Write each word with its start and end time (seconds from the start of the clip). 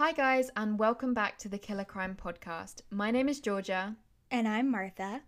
Hi, 0.00 0.12
guys, 0.12 0.50
and 0.56 0.78
welcome 0.78 1.12
back 1.12 1.36
to 1.40 1.48
the 1.50 1.58
Killer 1.58 1.84
Crime 1.84 2.16
Podcast. 2.16 2.80
My 2.90 3.10
name 3.10 3.28
is 3.28 3.38
Georgia, 3.38 3.94
And 4.30 4.48
I'm 4.48 4.70
Martha. 4.70 5.20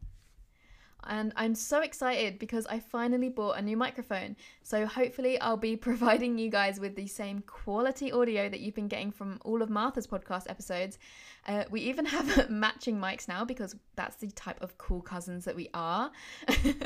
and 1.05 1.31
I'm 1.37 1.55
so 1.55 1.83
excited 1.83 2.39
because 2.39 2.65
I 2.65 2.79
finally 2.79 3.29
bought 3.29 3.59
a 3.59 3.61
new 3.61 3.77
microphone. 3.77 4.35
So, 4.63 4.87
hopefully, 4.87 5.39
I'll 5.39 5.59
be 5.59 5.77
providing 5.89 6.39
you 6.39 6.49
guys 6.49 6.81
with 6.81 6.97
the 6.97 7.07
same 7.07 7.43
quality 7.47 8.13
audio 8.13 8.49
that 8.49 8.61
you've 8.61 8.75
been 8.75 8.89
getting 8.89 9.13
from 9.13 9.39
all 9.45 9.61
of 9.61 9.69
Martha's 9.69 10.07
podcast 10.07 10.49
episodes. 10.49 10.99
Uh, 11.47 11.65
we 11.71 11.83
even 11.83 12.07
have 12.17 12.49
matching 12.49 12.97
mics 12.97 13.29
now 13.29 13.45
because 13.45 13.77
that's 13.95 14.17
the 14.17 14.31
type 14.31 14.63
of 14.63 14.79
cool 14.79 15.03
cousins 15.03 15.45
that 15.45 15.55
we 15.55 15.69
are. 15.75 16.11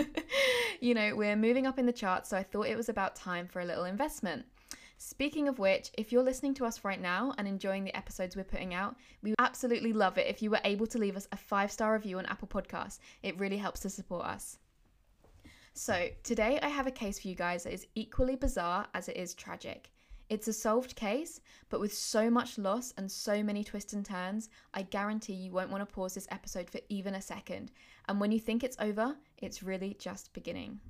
you 0.80 0.93
know, 0.93 1.14
we're 1.14 1.37
moving 1.37 1.68
up 1.68 1.79
in 1.79 1.87
the 1.87 1.93
charts, 1.93 2.30
so 2.30 2.37
I 2.37 2.43
thought 2.43 2.66
it 2.66 2.77
was 2.77 2.89
about 2.89 3.14
time 3.14 3.46
for 3.46 3.61
a 3.61 3.64
little 3.64 3.84
investment. 3.84 4.45
Speaking 4.98 5.46
of 5.46 5.58
which, 5.58 5.90
if 5.98 6.10
you're 6.10 6.22
listening 6.22 6.54
to 6.54 6.64
us 6.64 6.82
right 6.82 7.00
now 7.00 7.34
and 7.36 7.46
enjoying 7.46 7.84
the 7.84 7.96
episodes 7.96 8.34
we're 8.34 8.45
putting 8.45 8.73
out, 8.73 8.96
we 9.23 9.34
absolutely 9.38 9.92
love 9.92 10.16
it 10.16 10.27
if 10.27 10.41
you 10.41 10.50
were 10.50 10.60
able 10.64 10.87
to 10.87 10.98
leave 10.98 11.16
us 11.16 11.28
a 11.32 11.37
five 11.37 11.70
star 11.70 11.92
review 11.92 12.18
on 12.18 12.27
Apple 12.27 12.48
Podcasts. 12.48 12.98
It 13.23 13.38
really 13.38 13.59
helps 13.59 13.80
to 13.80 13.90
support 13.90 14.24
us. 14.24 14.59
So, 15.74 16.09
today 16.23 16.59
I 16.62 16.68
have 16.68 16.87
a 16.87 16.90
case 16.90 17.18
for 17.18 17.28
you 17.28 17.34
guys 17.34 17.64
that 17.64 17.74
is 17.74 17.87
equally 17.95 18.37
bizarre 18.37 18.87
as 18.95 19.10
it 19.10 19.18
is 19.18 19.34
tragic. 19.34 19.90
It's 20.30 20.48
a 20.48 20.52
solved 20.52 20.96
case, 20.96 21.40
but 21.68 21.78
with 21.78 21.92
so 21.92 22.30
much 22.30 22.56
loss 22.56 22.95
and 22.96 23.12
so 23.12 23.42
many 23.42 23.62
twists 23.62 23.92
and 23.92 24.04
turns, 24.04 24.48
I 24.73 24.82
guarantee 24.82 25.34
you 25.34 25.52
won't 25.52 25.70
want 25.70 25.87
to 25.87 25.95
pause 25.95 26.15
this 26.15 26.26
episode 26.30 26.70
for 26.70 26.80
even 26.88 27.15
a 27.15 27.20
second. 27.20 27.70
And 28.09 28.18
when 28.18 28.32
you 28.32 28.40
think 28.40 28.65
it's 28.65 28.78
over, 28.80 29.15
it's 29.37 29.62
really 29.62 29.95
just 30.01 30.32
beginning. 30.32 30.80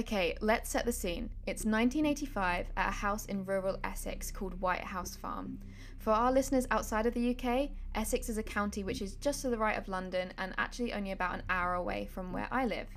Okay, 0.00 0.34
let's 0.40 0.70
set 0.70 0.86
the 0.86 0.92
scene. 0.92 1.28
It's 1.46 1.66
1985 1.66 2.68
at 2.74 2.88
a 2.88 2.90
house 2.90 3.26
in 3.26 3.44
rural 3.44 3.78
Essex 3.84 4.30
called 4.30 4.58
White 4.58 4.80
House 4.80 5.14
Farm. 5.14 5.58
For 5.98 6.10
our 6.10 6.32
listeners 6.32 6.66
outside 6.70 7.04
of 7.04 7.12
the 7.12 7.36
UK, 7.36 7.68
Essex 7.94 8.30
is 8.30 8.38
a 8.38 8.42
county 8.42 8.82
which 8.82 9.02
is 9.02 9.16
just 9.16 9.42
to 9.42 9.50
the 9.50 9.58
right 9.58 9.76
of 9.76 9.88
London 9.88 10.32
and 10.38 10.54
actually 10.56 10.94
only 10.94 11.10
about 11.10 11.34
an 11.34 11.42
hour 11.50 11.74
away 11.74 12.06
from 12.06 12.32
where 12.32 12.48
I 12.50 12.64
live. 12.64 12.88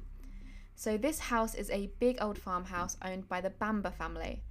So, 0.75 0.95
this 0.95 1.19
house 1.19 1.55
is 1.55 1.69
a 1.71 1.91
big 1.99 2.19
old 2.21 2.37
farmhouse 2.37 2.95
owned 3.03 3.27
by 3.27 3.41
the 3.41 3.49
Bamber 3.49 3.91
family. 3.91 4.41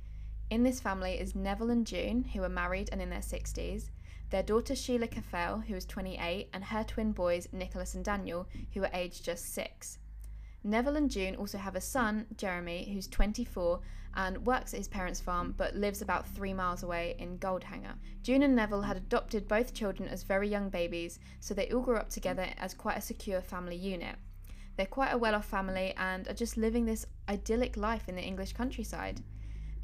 In 0.51 0.63
this 0.63 0.79
family 0.79 1.13
is 1.19 1.35
Neville 1.35 1.71
and 1.71 1.87
June, 1.87 2.23
who 2.35 2.43
are 2.43 2.51
married 2.51 2.91
and 2.93 3.01
in 3.01 3.09
their 3.09 3.21
60s, 3.21 3.89
their 4.29 4.43
daughter 4.43 4.77
Sheila 4.77 5.09
Caffell, 5.09 5.61
who 5.61 5.75
is 5.75 5.87
28, 5.87 6.51
and 6.53 6.65
her 6.65 6.85
twin 6.85 7.13
boys 7.13 7.49
Nicholas 7.51 7.95
and 7.95 8.05
Daniel, 8.05 8.47
who 8.75 8.85
are 8.85 8.91
aged 8.93 9.25
just 9.25 9.55
six. 9.55 9.97
Neville 10.65 10.97
and 10.97 11.11
June 11.11 11.35
also 11.37 11.59
have 11.59 11.75
a 11.75 11.81
son, 11.81 12.27
Jeremy, 12.37 12.91
who's 12.93 13.09
24 13.09 13.81
and 14.15 14.47
works 14.47 14.75
at 14.75 14.79
his 14.79 14.89
parents' 14.89 15.21
farm 15.21 15.55
but 15.57 15.75
lives 15.75 16.03
about 16.03 16.29
three 16.29 16.53
miles 16.53 16.83
away 16.83 17.17
in 17.19 17.39
Goldhanger. 17.39 17.95
June 18.23 18.43
and 18.43 18.55
Neville 18.55 18.83
had 18.83 18.97
adopted 18.97 19.49
both 19.49 19.75
children 19.75 20.09
as 20.09 20.23
very 20.23 20.49
young 20.49 20.69
babies, 20.69 21.19
so 21.41 21.55
they 21.55 21.71
all 21.71 21.81
grew 21.81 21.97
up 21.97 22.11
together 22.11 22.47
as 22.59 22.75
quite 22.75 22.99
a 22.99 23.03
secure 23.03 23.41
family 23.41 23.77
unit. 23.77 24.17
They're 24.77 24.87
quite 24.87 25.13
a 25.13 25.19
well 25.19 25.35
off 25.35 25.47
family 25.47 25.95
and 25.97 26.29
are 26.29 26.35
just 26.35 26.57
living 26.57 26.85
this 26.85 27.07
idyllic 27.29 27.77
life 27.77 28.09
in 28.09 28.17
the 28.17 28.23
English 28.23 28.53
countryside. 28.53 29.23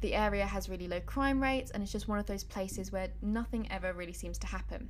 The 0.01 0.15
area 0.15 0.45
has 0.45 0.69
really 0.69 0.87
low 0.87 1.01
crime 1.01 1.43
rates 1.43 1.71
and 1.71 1.83
it's 1.83 1.91
just 1.91 2.07
one 2.07 2.19
of 2.19 2.25
those 2.25 2.43
places 2.43 2.91
where 2.91 3.09
nothing 3.21 3.69
ever 3.71 3.93
really 3.93 4.13
seems 4.13 4.37
to 4.39 4.47
happen. 4.47 4.89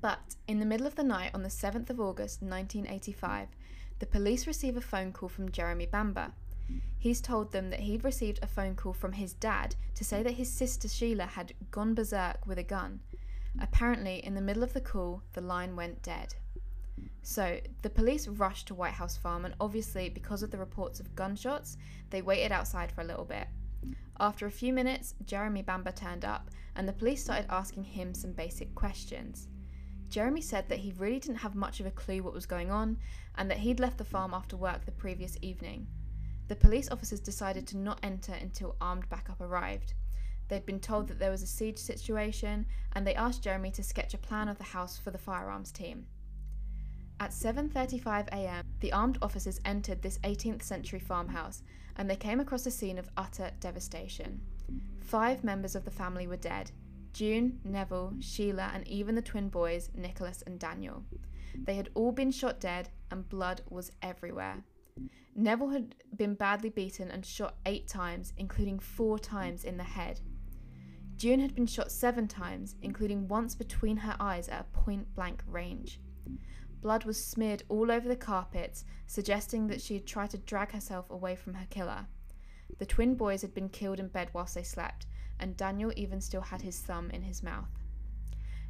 But 0.00 0.36
in 0.46 0.58
the 0.60 0.66
middle 0.66 0.86
of 0.86 0.94
the 0.94 1.02
night 1.02 1.32
on 1.34 1.42
the 1.42 1.48
7th 1.48 1.90
of 1.90 2.00
August 2.00 2.42
1985, 2.42 3.48
the 3.98 4.06
police 4.06 4.46
receive 4.46 4.76
a 4.76 4.80
phone 4.80 5.12
call 5.12 5.28
from 5.28 5.50
Jeremy 5.50 5.86
Bamber. 5.86 6.32
He's 6.98 7.20
told 7.20 7.52
them 7.52 7.70
that 7.70 7.80
he'd 7.80 8.04
received 8.04 8.40
a 8.42 8.46
phone 8.46 8.74
call 8.74 8.92
from 8.92 9.12
his 9.12 9.32
dad 9.32 9.74
to 9.94 10.04
say 10.04 10.22
that 10.22 10.34
his 10.34 10.50
sister 10.50 10.88
Sheila 10.88 11.26
had 11.26 11.54
gone 11.70 11.94
berserk 11.94 12.46
with 12.46 12.58
a 12.58 12.62
gun. 12.62 13.00
Apparently, 13.60 14.24
in 14.24 14.34
the 14.34 14.40
middle 14.40 14.62
of 14.62 14.72
the 14.72 14.80
call, 14.80 15.22
the 15.32 15.40
line 15.40 15.76
went 15.76 16.02
dead. 16.02 16.34
So, 17.22 17.60
the 17.82 17.90
police 17.90 18.28
rushed 18.28 18.68
to 18.68 18.74
White 18.74 18.94
House 18.94 19.16
Farm, 19.16 19.44
and 19.44 19.54
obviously, 19.60 20.08
because 20.08 20.42
of 20.42 20.50
the 20.50 20.58
reports 20.58 21.00
of 21.00 21.14
gunshots, 21.14 21.76
they 22.10 22.22
waited 22.22 22.52
outside 22.52 22.92
for 22.92 23.00
a 23.00 23.04
little 23.04 23.24
bit. 23.24 23.48
After 24.20 24.46
a 24.46 24.50
few 24.50 24.72
minutes, 24.72 25.14
Jeremy 25.24 25.62
Bamber 25.62 25.92
turned 25.92 26.24
up, 26.24 26.50
and 26.74 26.88
the 26.88 26.92
police 26.92 27.22
started 27.22 27.46
asking 27.50 27.84
him 27.84 28.14
some 28.14 28.32
basic 28.32 28.74
questions. 28.74 29.48
Jeremy 30.08 30.40
said 30.40 30.68
that 30.68 30.78
he 30.78 30.92
really 30.92 31.20
didn't 31.20 31.36
have 31.36 31.54
much 31.54 31.80
of 31.80 31.86
a 31.86 31.90
clue 31.90 32.22
what 32.22 32.32
was 32.32 32.46
going 32.46 32.70
on 32.70 32.96
and 33.36 33.50
that 33.50 33.58
he'd 33.58 33.80
left 33.80 33.98
the 33.98 34.04
farm 34.04 34.32
after 34.32 34.56
work 34.56 34.84
the 34.84 34.92
previous 34.92 35.36
evening. 35.42 35.86
The 36.48 36.56
police 36.56 36.90
officers 36.90 37.20
decided 37.20 37.66
to 37.68 37.76
not 37.76 38.00
enter 38.02 38.32
until 38.32 38.76
armed 38.80 39.08
backup 39.10 39.40
arrived. 39.40 39.92
They'd 40.48 40.64
been 40.64 40.80
told 40.80 41.08
that 41.08 41.18
there 41.18 41.30
was 41.30 41.42
a 41.42 41.46
siege 41.46 41.78
situation 41.78 42.64
and 42.92 43.06
they 43.06 43.14
asked 43.14 43.42
Jeremy 43.42 43.70
to 43.72 43.82
sketch 43.82 44.14
a 44.14 44.18
plan 44.18 44.48
of 44.48 44.56
the 44.56 44.64
house 44.64 44.96
for 44.96 45.10
the 45.10 45.18
firearms 45.18 45.70
team. 45.70 46.06
At 47.20 47.32
7:35 47.32 48.28
a.m., 48.28 48.64
the 48.80 48.92
armed 48.92 49.18
officers 49.20 49.60
entered 49.64 50.00
this 50.00 50.18
18th 50.18 50.62
century 50.62 51.00
farmhouse 51.00 51.62
and 51.96 52.08
they 52.08 52.16
came 52.16 52.40
across 52.40 52.64
a 52.64 52.70
scene 52.70 52.96
of 52.96 53.10
utter 53.16 53.50
devastation. 53.60 54.40
5 55.00 55.44
members 55.44 55.74
of 55.74 55.84
the 55.84 55.90
family 55.90 56.26
were 56.26 56.36
dead, 56.36 56.70
June, 57.18 57.58
Neville, 57.64 58.14
Sheila, 58.20 58.70
and 58.72 58.86
even 58.86 59.16
the 59.16 59.22
twin 59.22 59.48
boys, 59.48 59.90
Nicholas 59.92 60.40
and 60.46 60.56
Daniel. 60.56 61.02
They 61.52 61.74
had 61.74 61.90
all 61.94 62.12
been 62.12 62.30
shot 62.30 62.60
dead, 62.60 62.90
and 63.10 63.28
blood 63.28 63.60
was 63.68 63.90
everywhere. 64.02 64.62
Neville 65.34 65.70
had 65.70 65.96
been 66.16 66.34
badly 66.34 66.70
beaten 66.70 67.10
and 67.10 67.26
shot 67.26 67.56
eight 67.66 67.88
times, 67.88 68.34
including 68.36 68.78
four 68.78 69.18
times 69.18 69.64
in 69.64 69.76
the 69.76 69.82
head. 69.82 70.20
June 71.16 71.40
had 71.40 71.56
been 71.56 71.66
shot 71.66 71.90
seven 71.90 72.28
times, 72.28 72.76
including 72.82 73.26
once 73.26 73.56
between 73.56 73.96
her 73.96 74.14
eyes 74.20 74.48
at 74.48 74.60
a 74.60 74.76
point 74.78 75.12
blank 75.16 75.42
range. 75.48 75.98
Blood 76.80 77.04
was 77.04 77.24
smeared 77.24 77.64
all 77.68 77.90
over 77.90 78.06
the 78.06 78.14
carpets, 78.14 78.84
suggesting 79.08 79.66
that 79.66 79.82
she 79.82 79.94
had 79.94 80.06
tried 80.06 80.30
to 80.30 80.38
drag 80.38 80.70
herself 80.70 81.10
away 81.10 81.34
from 81.34 81.54
her 81.54 81.66
killer. 81.68 82.06
The 82.78 82.86
twin 82.86 83.16
boys 83.16 83.42
had 83.42 83.54
been 83.54 83.70
killed 83.70 83.98
in 83.98 84.06
bed 84.06 84.30
whilst 84.32 84.54
they 84.54 84.62
slept, 84.62 85.06
and 85.40 85.56
Daniel 85.56 85.92
even 85.96 86.20
still 86.20 86.40
had 86.40 86.62
his 86.62 86.78
thumb 86.80 87.10
in 87.10 87.22
his 87.22 87.42
mouth. 87.42 87.68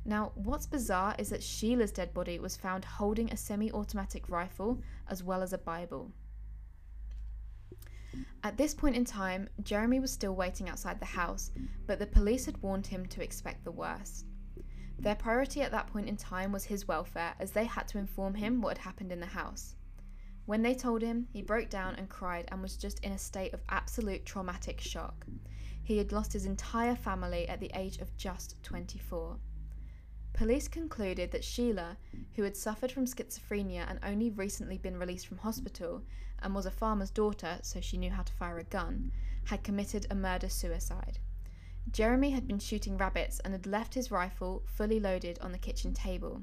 Now, 0.04 0.32
what's 0.34 0.66
bizarre 0.66 1.14
is 1.18 1.30
that 1.30 1.42
Sheila's 1.42 1.92
dead 1.92 2.14
body 2.14 2.38
was 2.38 2.56
found 2.56 2.84
holding 2.84 3.30
a 3.30 3.36
semi 3.36 3.70
automatic 3.72 4.28
rifle 4.28 4.80
as 5.08 5.22
well 5.22 5.42
as 5.42 5.52
a 5.52 5.58
Bible. 5.58 6.12
At 8.42 8.56
this 8.56 8.72
point 8.74 8.96
in 8.96 9.04
time, 9.04 9.48
Jeremy 9.62 10.00
was 10.00 10.10
still 10.10 10.34
waiting 10.34 10.68
outside 10.68 10.98
the 10.98 11.06
house, 11.06 11.50
but 11.86 11.98
the 11.98 12.06
police 12.06 12.46
had 12.46 12.62
warned 12.62 12.86
him 12.86 13.04
to 13.06 13.22
expect 13.22 13.64
the 13.64 13.70
worst. 13.72 14.24
Their 14.98 15.14
priority 15.14 15.62
at 15.62 15.70
that 15.72 15.88
point 15.88 16.08
in 16.08 16.16
time 16.16 16.52
was 16.52 16.64
his 16.64 16.88
welfare, 16.88 17.34
as 17.38 17.52
they 17.52 17.64
had 17.64 17.86
to 17.88 17.98
inform 17.98 18.34
him 18.34 18.60
what 18.60 18.78
had 18.78 18.84
happened 18.84 19.12
in 19.12 19.20
the 19.20 19.26
house. 19.26 19.76
When 20.46 20.62
they 20.62 20.74
told 20.74 21.02
him, 21.02 21.28
he 21.30 21.42
broke 21.42 21.68
down 21.68 21.96
and 21.96 22.08
cried 22.08 22.48
and 22.48 22.62
was 22.62 22.76
just 22.76 23.00
in 23.00 23.12
a 23.12 23.18
state 23.18 23.52
of 23.52 23.60
absolute 23.68 24.24
traumatic 24.24 24.80
shock. 24.80 25.26
He 25.88 25.96
had 25.96 26.12
lost 26.12 26.34
his 26.34 26.44
entire 26.44 26.94
family 26.94 27.48
at 27.48 27.60
the 27.60 27.70
age 27.72 27.96
of 27.96 28.14
just 28.18 28.62
24. 28.62 29.38
Police 30.34 30.68
concluded 30.68 31.30
that 31.30 31.42
Sheila, 31.42 31.96
who 32.36 32.42
had 32.42 32.58
suffered 32.58 32.92
from 32.92 33.06
schizophrenia 33.06 33.88
and 33.88 33.98
only 34.02 34.28
recently 34.28 34.76
been 34.76 34.98
released 34.98 35.26
from 35.26 35.38
hospital 35.38 36.02
and 36.40 36.54
was 36.54 36.66
a 36.66 36.70
farmer's 36.70 37.08
daughter, 37.08 37.58
so 37.62 37.80
she 37.80 37.96
knew 37.96 38.10
how 38.10 38.22
to 38.22 38.32
fire 38.34 38.58
a 38.58 38.64
gun, 38.64 39.12
had 39.44 39.64
committed 39.64 40.06
a 40.10 40.14
murder 40.14 40.50
suicide. 40.50 41.20
Jeremy 41.90 42.32
had 42.32 42.46
been 42.46 42.58
shooting 42.58 42.98
rabbits 42.98 43.40
and 43.40 43.54
had 43.54 43.66
left 43.66 43.94
his 43.94 44.10
rifle 44.10 44.64
fully 44.66 45.00
loaded 45.00 45.38
on 45.38 45.52
the 45.52 45.58
kitchen 45.58 45.94
table. 45.94 46.42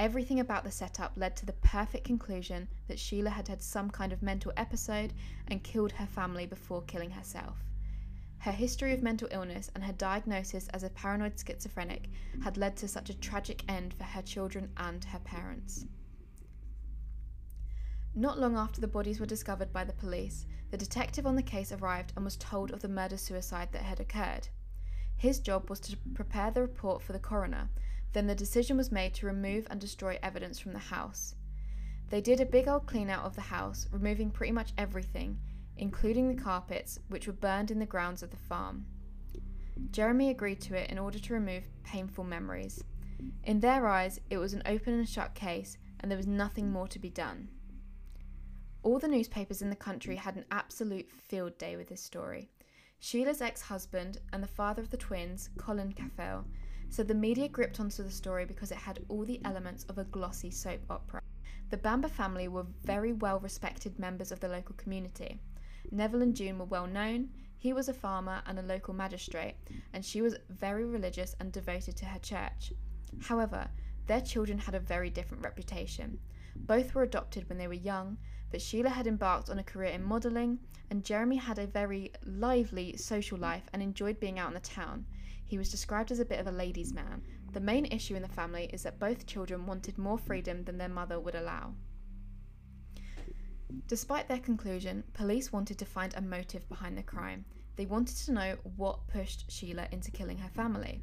Everything 0.00 0.40
about 0.40 0.64
the 0.64 0.72
setup 0.72 1.12
led 1.14 1.36
to 1.36 1.46
the 1.46 1.52
perfect 1.52 2.02
conclusion 2.02 2.66
that 2.88 2.98
Sheila 2.98 3.30
had 3.30 3.46
had 3.46 3.62
some 3.62 3.90
kind 3.90 4.12
of 4.12 4.24
mental 4.24 4.52
episode 4.56 5.12
and 5.46 5.62
killed 5.62 5.92
her 5.92 6.06
family 6.06 6.46
before 6.46 6.82
killing 6.82 7.10
herself. 7.10 7.62
Her 8.38 8.52
history 8.52 8.92
of 8.92 9.02
mental 9.02 9.28
illness 9.30 9.70
and 9.74 9.84
her 9.84 9.92
diagnosis 9.92 10.68
as 10.68 10.82
a 10.82 10.90
paranoid 10.90 11.38
schizophrenic 11.38 12.08
had 12.42 12.56
led 12.56 12.76
to 12.76 12.88
such 12.88 13.10
a 13.10 13.18
tragic 13.18 13.64
end 13.68 13.94
for 13.94 14.04
her 14.04 14.22
children 14.22 14.70
and 14.76 15.04
her 15.04 15.18
parents. 15.18 15.86
Not 18.14 18.38
long 18.38 18.56
after 18.56 18.80
the 18.80 18.88
bodies 18.88 19.20
were 19.20 19.26
discovered 19.26 19.72
by 19.72 19.84
the 19.84 19.92
police, 19.92 20.46
the 20.70 20.78
detective 20.78 21.26
on 21.26 21.36
the 21.36 21.42
case 21.42 21.70
arrived 21.72 22.12
and 22.16 22.24
was 22.24 22.36
told 22.36 22.70
of 22.70 22.80
the 22.80 22.88
murder 22.88 23.16
suicide 23.16 23.68
that 23.72 23.82
had 23.82 24.00
occurred. 24.00 24.48
His 25.16 25.38
job 25.38 25.68
was 25.68 25.80
to 25.80 25.96
prepare 26.14 26.50
the 26.50 26.62
report 26.62 27.02
for 27.02 27.12
the 27.12 27.18
coroner, 27.18 27.68
then 28.12 28.26
the 28.26 28.34
decision 28.34 28.76
was 28.76 28.90
made 28.90 29.12
to 29.14 29.26
remove 29.26 29.66
and 29.68 29.80
destroy 29.80 30.18
evidence 30.22 30.58
from 30.58 30.72
the 30.72 30.78
house. 30.78 31.34
They 32.08 32.20
did 32.20 32.40
a 32.40 32.46
big 32.46 32.68
old 32.68 32.86
clean 32.86 33.10
out 33.10 33.24
of 33.24 33.34
the 33.34 33.42
house, 33.42 33.86
removing 33.90 34.30
pretty 34.30 34.52
much 34.52 34.72
everything, 34.78 35.38
including 35.78 36.28
the 36.28 36.42
carpets, 36.42 36.98
which 37.08 37.26
were 37.26 37.32
burned 37.32 37.70
in 37.70 37.78
the 37.78 37.86
grounds 37.86 38.22
of 38.22 38.30
the 38.30 38.36
farm. 38.36 38.86
Jeremy 39.90 40.30
agreed 40.30 40.60
to 40.62 40.74
it 40.74 40.90
in 40.90 40.98
order 40.98 41.18
to 41.18 41.34
remove 41.34 41.64
painful 41.84 42.24
memories. 42.24 42.82
In 43.44 43.60
their 43.60 43.86
eyes, 43.86 44.20
it 44.30 44.38
was 44.38 44.54
an 44.54 44.62
open 44.66 44.94
and 44.94 45.08
shut 45.08 45.34
case, 45.34 45.78
and 46.00 46.10
there 46.10 46.18
was 46.18 46.26
nothing 46.26 46.70
more 46.70 46.88
to 46.88 46.98
be 46.98 47.10
done. 47.10 47.48
All 48.82 48.98
the 48.98 49.08
newspapers 49.08 49.62
in 49.62 49.70
the 49.70 49.76
country 49.76 50.16
had 50.16 50.36
an 50.36 50.44
absolute 50.50 51.10
field 51.10 51.58
day 51.58 51.76
with 51.76 51.88
this 51.88 52.02
story. 52.02 52.50
Sheila's 52.98 53.42
ex 53.42 53.60
husband 53.60 54.18
and 54.32 54.42
the 54.42 54.48
father 54.48 54.80
of 54.80 54.90
the 54.90 54.96
twins, 54.96 55.50
Colin 55.58 55.92
Caffell, 55.92 56.44
said 56.88 57.08
the 57.08 57.14
media 57.14 57.48
gripped 57.48 57.80
onto 57.80 58.02
the 58.02 58.10
story 58.10 58.44
because 58.44 58.70
it 58.70 58.78
had 58.78 59.04
all 59.08 59.24
the 59.24 59.40
elements 59.44 59.84
of 59.84 59.98
a 59.98 60.04
glossy 60.04 60.50
soap 60.50 60.80
opera. 60.88 61.20
The 61.68 61.76
Bamber 61.76 62.08
family 62.08 62.48
were 62.48 62.66
very 62.84 63.12
well 63.12 63.40
respected 63.40 63.98
members 63.98 64.30
of 64.30 64.40
the 64.40 64.48
local 64.48 64.76
community. 64.76 65.40
Neville 65.90 66.22
and 66.22 66.34
June 66.34 66.58
were 66.58 66.64
well 66.64 66.86
known, 66.86 67.30
he 67.58 67.72
was 67.72 67.88
a 67.88 67.94
farmer 67.94 68.42
and 68.46 68.58
a 68.58 68.62
local 68.62 68.94
magistrate, 68.94 69.56
and 69.92 70.04
she 70.04 70.20
was 70.20 70.36
very 70.48 70.84
religious 70.84 71.34
and 71.40 71.50
devoted 71.50 71.96
to 71.96 72.06
her 72.06 72.18
church. 72.18 72.72
However, 73.22 73.70
their 74.06 74.20
children 74.20 74.58
had 74.58 74.74
a 74.74 74.80
very 74.80 75.10
different 75.10 75.42
reputation. 75.42 76.20
Both 76.54 76.94
were 76.94 77.02
adopted 77.02 77.48
when 77.48 77.58
they 77.58 77.66
were 77.66 77.74
young, 77.74 78.18
but 78.50 78.62
Sheila 78.62 78.90
had 78.90 79.06
embarked 79.06 79.50
on 79.50 79.58
a 79.58 79.64
career 79.64 79.90
in 79.90 80.02
modelling, 80.02 80.60
and 80.90 81.04
Jeremy 81.04 81.36
had 81.36 81.58
a 81.58 81.66
very 81.66 82.12
lively 82.24 82.96
social 82.96 83.38
life 83.38 83.68
and 83.72 83.82
enjoyed 83.82 84.20
being 84.20 84.38
out 84.38 84.48
in 84.48 84.54
the 84.54 84.60
town. 84.60 85.06
He 85.44 85.58
was 85.58 85.70
described 85.70 86.10
as 86.10 86.20
a 86.20 86.24
bit 86.24 86.40
of 86.40 86.46
a 86.46 86.52
ladies' 86.52 86.92
man. 86.92 87.22
The 87.52 87.60
main 87.60 87.86
issue 87.86 88.14
in 88.14 88.22
the 88.22 88.28
family 88.28 88.68
is 88.72 88.82
that 88.82 88.98
both 88.98 89.26
children 89.26 89.66
wanted 89.66 89.98
more 89.98 90.18
freedom 90.18 90.64
than 90.64 90.78
their 90.78 90.88
mother 90.88 91.18
would 91.18 91.34
allow. 91.34 91.74
Despite 93.88 94.28
their 94.28 94.38
conclusion, 94.38 95.02
police 95.12 95.52
wanted 95.52 95.78
to 95.78 95.84
find 95.84 96.14
a 96.14 96.20
motive 96.20 96.68
behind 96.68 96.96
the 96.96 97.02
crime. 97.02 97.44
They 97.74 97.86
wanted 97.86 98.16
to 98.18 98.32
know 98.32 98.56
what 98.76 99.08
pushed 99.08 99.50
Sheila 99.50 99.88
into 99.90 100.10
killing 100.10 100.38
her 100.38 100.48
family. 100.48 101.02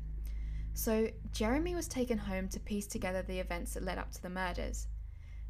So, 0.73 1.09
Jeremy 1.31 1.75
was 1.75 1.87
taken 1.87 2.17
home 2.17 2.47
to 2.49 2.59
piece 2.59 2.87
together 2.87 3.21
the 3.21 3.39
events 3.39 3.73
that 3.73 3.83
led 3.83 3.97
up 3.97 4.11
to 4.11 4.21
the 4.21 4.29
murders. 4.29 4.87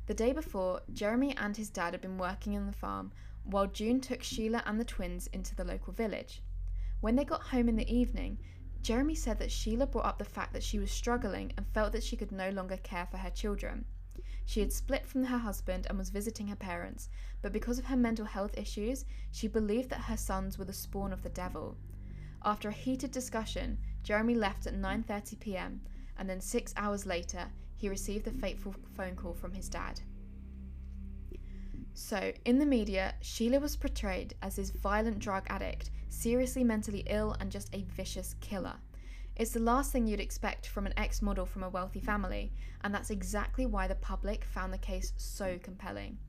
The 0.05 0.13
day 0.13 0.33
before, 0.33 0.81
Jeremy 0.91 1.37
and 1.37 1.55
his 1.55 1.69
dad 1.69 1.93
had 1.93 2.01
been 2.01 2.17
working 2.17 2.57
on 2.57 2.65
the 2.65 2.73
farm, 2.73 3.11
while 3.43 3.67
June 3.67 4.01
took 4.01 4.21
Sheila 4.21 4.63
and 4.65 4.79
the 4.79 4.85
twins 4.85 5.27
into 5.27 5.55
the 5.55 5.63
local 5.63 5.93
village. 5.93 6.41
When 6.99 7.15
they 7.15 7.25
got 7.25 7.43
home 7.43 7.69
in 7.69 7.75
the 7.75 7.93
evening, 7.93 8.39
Jeremy 8.81 9.15
said 9.15 9.39
that 9.39 9.51
Sheila 9.51 9.87
brought 9.87 10.05
up 10.05 10.17
the 10.17 10.25
fact 10.25 10.51
that 10.53 10.63
she 10.63 10.79
was 10.79 10.91
struggling 10.91 11.53
and 11.55 11.67
felt 11.67 11.93
that 11.93 12.03
she 12.03 12.17
could 12.17 12.31
no 12.31 12.49
longer 12.49 12.77
care 12.77 13.05
for 13.05 13.17
her 13.17 13.29
children. 13.29 13.85
She 14.45 14.59
had 14.59 14.73
split 14.73 15.05
from 15.05 15.23
her 15.25 15.37
husband 15.37 15.87
and 15.87 15.97
was 15.97 16.09
visiting 16.09 16.47
her 16.47 16.55
parents, 16.55 17.09
but 17.41 17.53
because 17.53 17.79
of 17.79 17.85
her 17.85 17.95
mental 17.95 18.25
health 18.25 18.57
issues, 18.57 19.05
she 19.31 19.47
believed 19.47 19.89
that 19.89 20.01
her 20.01 20.17
sons 20.17 20.57
were 20.57 20.65
the 20.65 20.73
spawn 20.73 21.13
of 21.13 21.23
the 21.23 21.29
devil. 21.29 21.77
After 22.43 22.69
a 22.69 22.73
heated 22.73 23.11
discussion, 23.11 23.77
Jeremy 24.03 24.35
left 24.35 24.67
at 24.67 24.75
9:30 24.75 25.39
p.m. 25.39 25.81
and 26.17 26.29
then 26.29 26.41
6 26.41 26.73
hours 26.75 27.05
later, 27.05 27.47
he 27.75 27.89
received 27.89 28.25
the 28.25 28.31
fateful 28.31 28.75
phone 28.95 29.15
call 29.15 29.33
from 29.33 29.53
his 29.53 29.69
dad. 29.69 30.01
So, 31.93 32.33
in 32.45 32.57
the 32.59 32.65
media, 32.65 33.13
Sheila 33.21 33.59
was 33.59 33.75
portrayed 33.75 34.35
as 34.41 34.55
this 34.55 34.71
violent 34.71 35.19
drug 35.19 35.45
addict, 35.47 35.91
seriously 36.09 36.63
mentally 36.63 37.03
ill, 37.07 37.35
and 37.39 37.51
just 37.51 37.73
a 37.73 37.83
vicious 37.83 38.35
killer. 38.41 38.75
It's 39.35 39.51
the 39.51 39.59
last 39.59 39.91
thing 39.91 40.05
you'd 40.05 40.19
expect 40.19 40.67
from 40.67 40.85
an 40.85 40.93
ex 40.95 41.21
model 41.21 41.47
from 41.47 41.63
a 41.63 41.69
wealthy 41.69 41.99
family, 41.99 42.53
and 42.81 42.93
that's 42.93 43.09
exactly 43.09 43.65
why 43.65 43.87
the 43.87 43.95
public 43.95 44.43
found 44.43 44.71
the 44.71 44.77
case 44.77 45.11
so 45.17 45.57
compelling. 45.63 46.19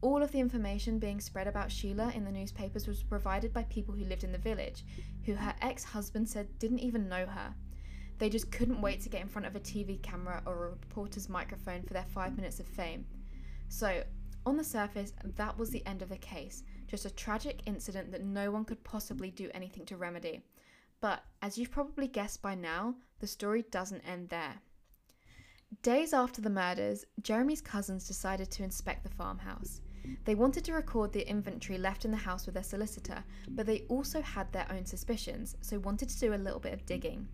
All 0.00 0.20
of 0.20 0.32
the 0.32 0.40
information 0.40 0.98
being 0.98 1.20
spread 1.20 1.46
about 1.46 1.70
Sheila 1.70 2.10
in 2.16 2.24
the 2.24 2.32
newspapers 2.32 2.88
was 2.88 3.04
provided 3.04 3.52
by 3.52 3.62
people 3.64 3.94
who 3.94 4.04
lived 4.04 4.24
in 4.24 4.32
the 4.32 4.38
village, 4.38 4.84
who 5.24 5.34
her 5.34 5.54
ex 5.62 5.84
husband 5.84 6.28
said 6.28 6.58
didn't 6.58 6.80
even 6.80 7.08
know 7.08 7.26
her. 7.26 7.54
They 8.18 8.28
just 8.28 8.50
couldn't 8.50 8.80
wait 8.80 9.00
to 9.02 9.08
get 9.08 9.20
in 9.22 9.28
front 9.28 9.46
of 9.46 9.54
a 9.54 9.60
TV 9.60 10.02
camera 10.02 10.42
or 10.44 10.66
a 10.66 10.70
reporter's 10.70 11.28
microphone 11.28 11.82
for 11.82 11.92
their 11.92 12.06
five 12.06 12.34
minutes 12.34 12.58
of 12.58 12.66
fame. 12.66 13.06
So, 13.68 14.02
on 14.44 14.56
the 14.56 14.64
surface, 14.64 15.12
that 15.36 15.56
was 15.56 15.70
the 15.70 15.86
end 15.86 16.02
of 16.02 16.08
the 16.08 16.16
case, 16.16 16.64
just 16.88 17.06
a 17.06 17.10
tragic 17.10 17.60
incident 17.66 18.10
that 18.10 18.24
no 18.24 18.50
one 18.50 18.64
could 18.64 18.82
possibly 18.82 19.30
do 19.30 19.48
anything 19.54 19.84
to 19.86 19.96
remedy. 19.96 20.42
But, 21.02 21.24
as 21.42 21.58
you've 21.58 21.72
probably 21.72 22.06
guessed 22.06 22.40
by 22.40 22.54
now, 22.54 22.94
the 23.18 23.26
story 23.26 23.64
doesn't 23.72 24.08
end 24.08 24.28
there. 24.28 24.62
Days 25.82 26.14
after 26.14 26.40
the 26.40 26.48
murders, 26.48 27.04
Jeremy's 27.20 27.60
cousins 27.60 28.06
decided 28.06 28.52
to 28.52 28.62
inspect 28.62 29.02
the 29.02 29.10
farmhouse. 29.10 29.80
They 30.24 30.36
wanted 30.36 30.64
to 30.66 30.74
record 30.74 31.12
the 31.12 31.28
inventory 31.28 31.76
left 31.76 32.04
in 32.04 32.12
the 32.12 32.16
house 32.16 32.46
with 32.46 32.54
their 32.54 32.62
solicitor, 32.62 33.24
but 33.48 33.66
they 33.66 33.80
also 33.88 34.22
had 34.22 34.52
their 34.52 34.70
own 34.70 34.86
suspicions, 34.86 35.56
so 35.60 35.80
wanted 35.80 36.08
to 36.08 36.20
do 36.20 36.34
a 36.34 36.36
little 36.36 36.60
bit 36.60 36.72
of 36.72 36.86
digging. 36.86 37.26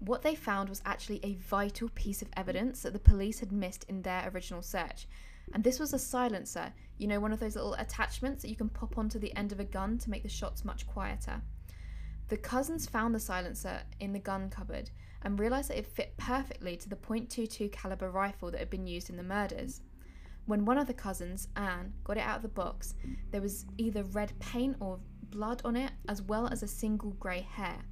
What 0.00 0.20
they 0.20 0.34
found 0.34 0.68
was 0.68 0.82
actually 0.84 1.20
a 1.22 1.36
vital 1.36 1.88
piece 1.94 2.20
of 2.20 2.28
evidence 2.36 2.82
that 2.82 2.92
the 2.92 2.98
police 2.98 3.40
had 3.40 3.50
missed 3.50 3.84
in 3.84 4.02
their 4.02 4.30
original 4.34 4.60
search. 4.60 5.08
And 5.54 5.64
this 5.64 5.80
was 5.80 5.94
a 5.94 5.98
silencer, 5.98 6.70
you 6.98 7.06
know, 7.06 7.20
one 7.20 7.32
of 7.32 7.40
those 7.40 7.56
little 7.56 7.74
attachments 7.74 8.42
that 8.42 8.50
you 8.50 8.56
can 8.56 8.68
pop 8.68 8.98
onto 8.98 9.18
the 9.18 9.34
end 9.36 9.52
of 9.52 9.60
a 9.60 9.64
gun 9.64 9.96
to 9.98 10.10
make 10.10 10.22
the 10.22 10.28
shots 10.28 10.66
much 10.66 10.86
quieter. 10.86 11.40
The 12.28 12.36
cousins 12.36 12.86
found 12.86 13.14
the 13.14 13.20
silencer 13.20 13.82
in 14.00 14.12
the 14.12 14.18
gun 14.18 14.50
cupboard 14.50 14.90
and 15.22 15.38
realized 15.38 15.70
that 15.70 15.78
it 15.78 15.86
fit 15.86 16.16
perfectly 16.16 16.76
to 16.76 16.88
the 16.88 16.96
.22 16.96 17.70
caliber 17.70 18.10
rifle 18.10 18.50
that 18.50 18.58
had 18.58 18.70
been 18.70 18.86
used 18.86 19.10
in 19.10 19.16
the 19.16 19.22
murders. 19.22 19.80
When 20.46 20.64
one 20.64 20.78
of 20.78 20.86
the 20.86 20.94
cousins, 20.94 21.48
Anne, 21.56 21.92
got 22.04 22.16
it 22.16 22.24
out 22.24 22.36
of 22.36 22.42
the 22.42 22.48
box, 22.48 22.94
there 23.30 23.40
was 23.40 23.66
either 23.78 24.02
red 24.04 24.32
paint 24.40 24.76
or 24.80 25.00
blood 25.30 25.62
on 25.64 25.76
it, 25.76 25.92
as 26.08 26.22
well 26.22 26.48
as 26.48 26.62
a 26.62 26.68
single 26.68 27.10
grey 27.12 27.40
hair. 27.40 27.84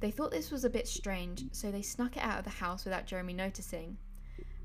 They 0.00 0.10
thought 0.10 0.30
this 0.30 0.50
was 0.50 0.64
a 0.64 0.70
bit 0.70 0.86
strange, 0.86 1.44
so 1.52 1.70
they 1.70 1.82
snuck 1.82 2.16
it 2.16 2.22
out 2.22 2.38
of 2.38 2.44
the 2.44 2.50
house 2.50 2.84
without 2.84 3.06
Jeremy 3.06 3.32
noticing. 3.32 3.96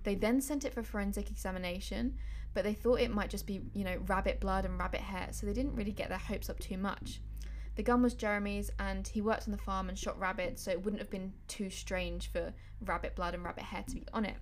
They 0.03 0.15
then 0.15 0.41
sent 0.41 0.65
it 0.65 0.73
for 0.73 0.83
forensic 0.83 1.29
examination, 1.29 2.17
but 2.53 2.63
they 2.63 2.73
thought 2.73 2.99
it 2.99 3.11
might 3.11 3.29
just 3.29 3.45
be, 3.45 3.61
you 3.73 3.83
know, 3.83 3.97
rabbit 4.07 4.39
blood 4.39 4.65
and 4.65 4.77
rabbit 4.79 5.01
hair, 5.01 5.29
so 5.31 5.45
they 5.45 5.53
didn't 5.53 5.75
really 5.75 5.91
get 5.91 6.09
their 6.09 6.17
hopes 6.17 6.49
up 6.49 6.59
too 6.59 6.77
much. 6.77 7.21
The 7.79 7.83
gun 7.83 8.01
was 8.01 8.13
Jeremy's, 8.13 8.69
and 8.77 9.07
he 9.07 9.21
worked 9.21 9.47
on 9.47 9.53
the 9.53 9.57
farm 9.57 9.87
and 9.87 9.97
shot 9.97 10.19
rabbits, 10.19 10.63
so 10.63 10.69
it 10.69 10.83
wouldn't 10.83 11.01
have 11.01 11.09
been 11.09 11.31
too 11.47 11.69
strange 11.69 12.29
for 12.29 12.53
rabbit 12.81 13.15
blood 13.15 13.33
and 13.33 13.41
rabbit 13.41 13.63
hair 13.63 13.85
to 13.87 13.95
be 13.95 14.05
on 14.11 14.25
it. 14.25 14.35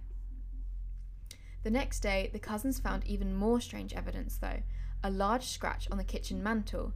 The 1.61 1.69
next 1.69 1.99
day, 1.99 2.31
the 2.33 2.39
cousins 2.39 2.79
found 2.79 3.05
even 3.05 3.35
more 3.35 3.61
strange 3.61 3.93
evidence, 3.93 4.37
though 4.37 4.63
a 5.03 5.11
large 5.11 5.45
scratch 5.45 5.87
on 5.91 5.99
the 5.99 6.03
kitchen 6.03 6.41
mantel. 6.41 6.93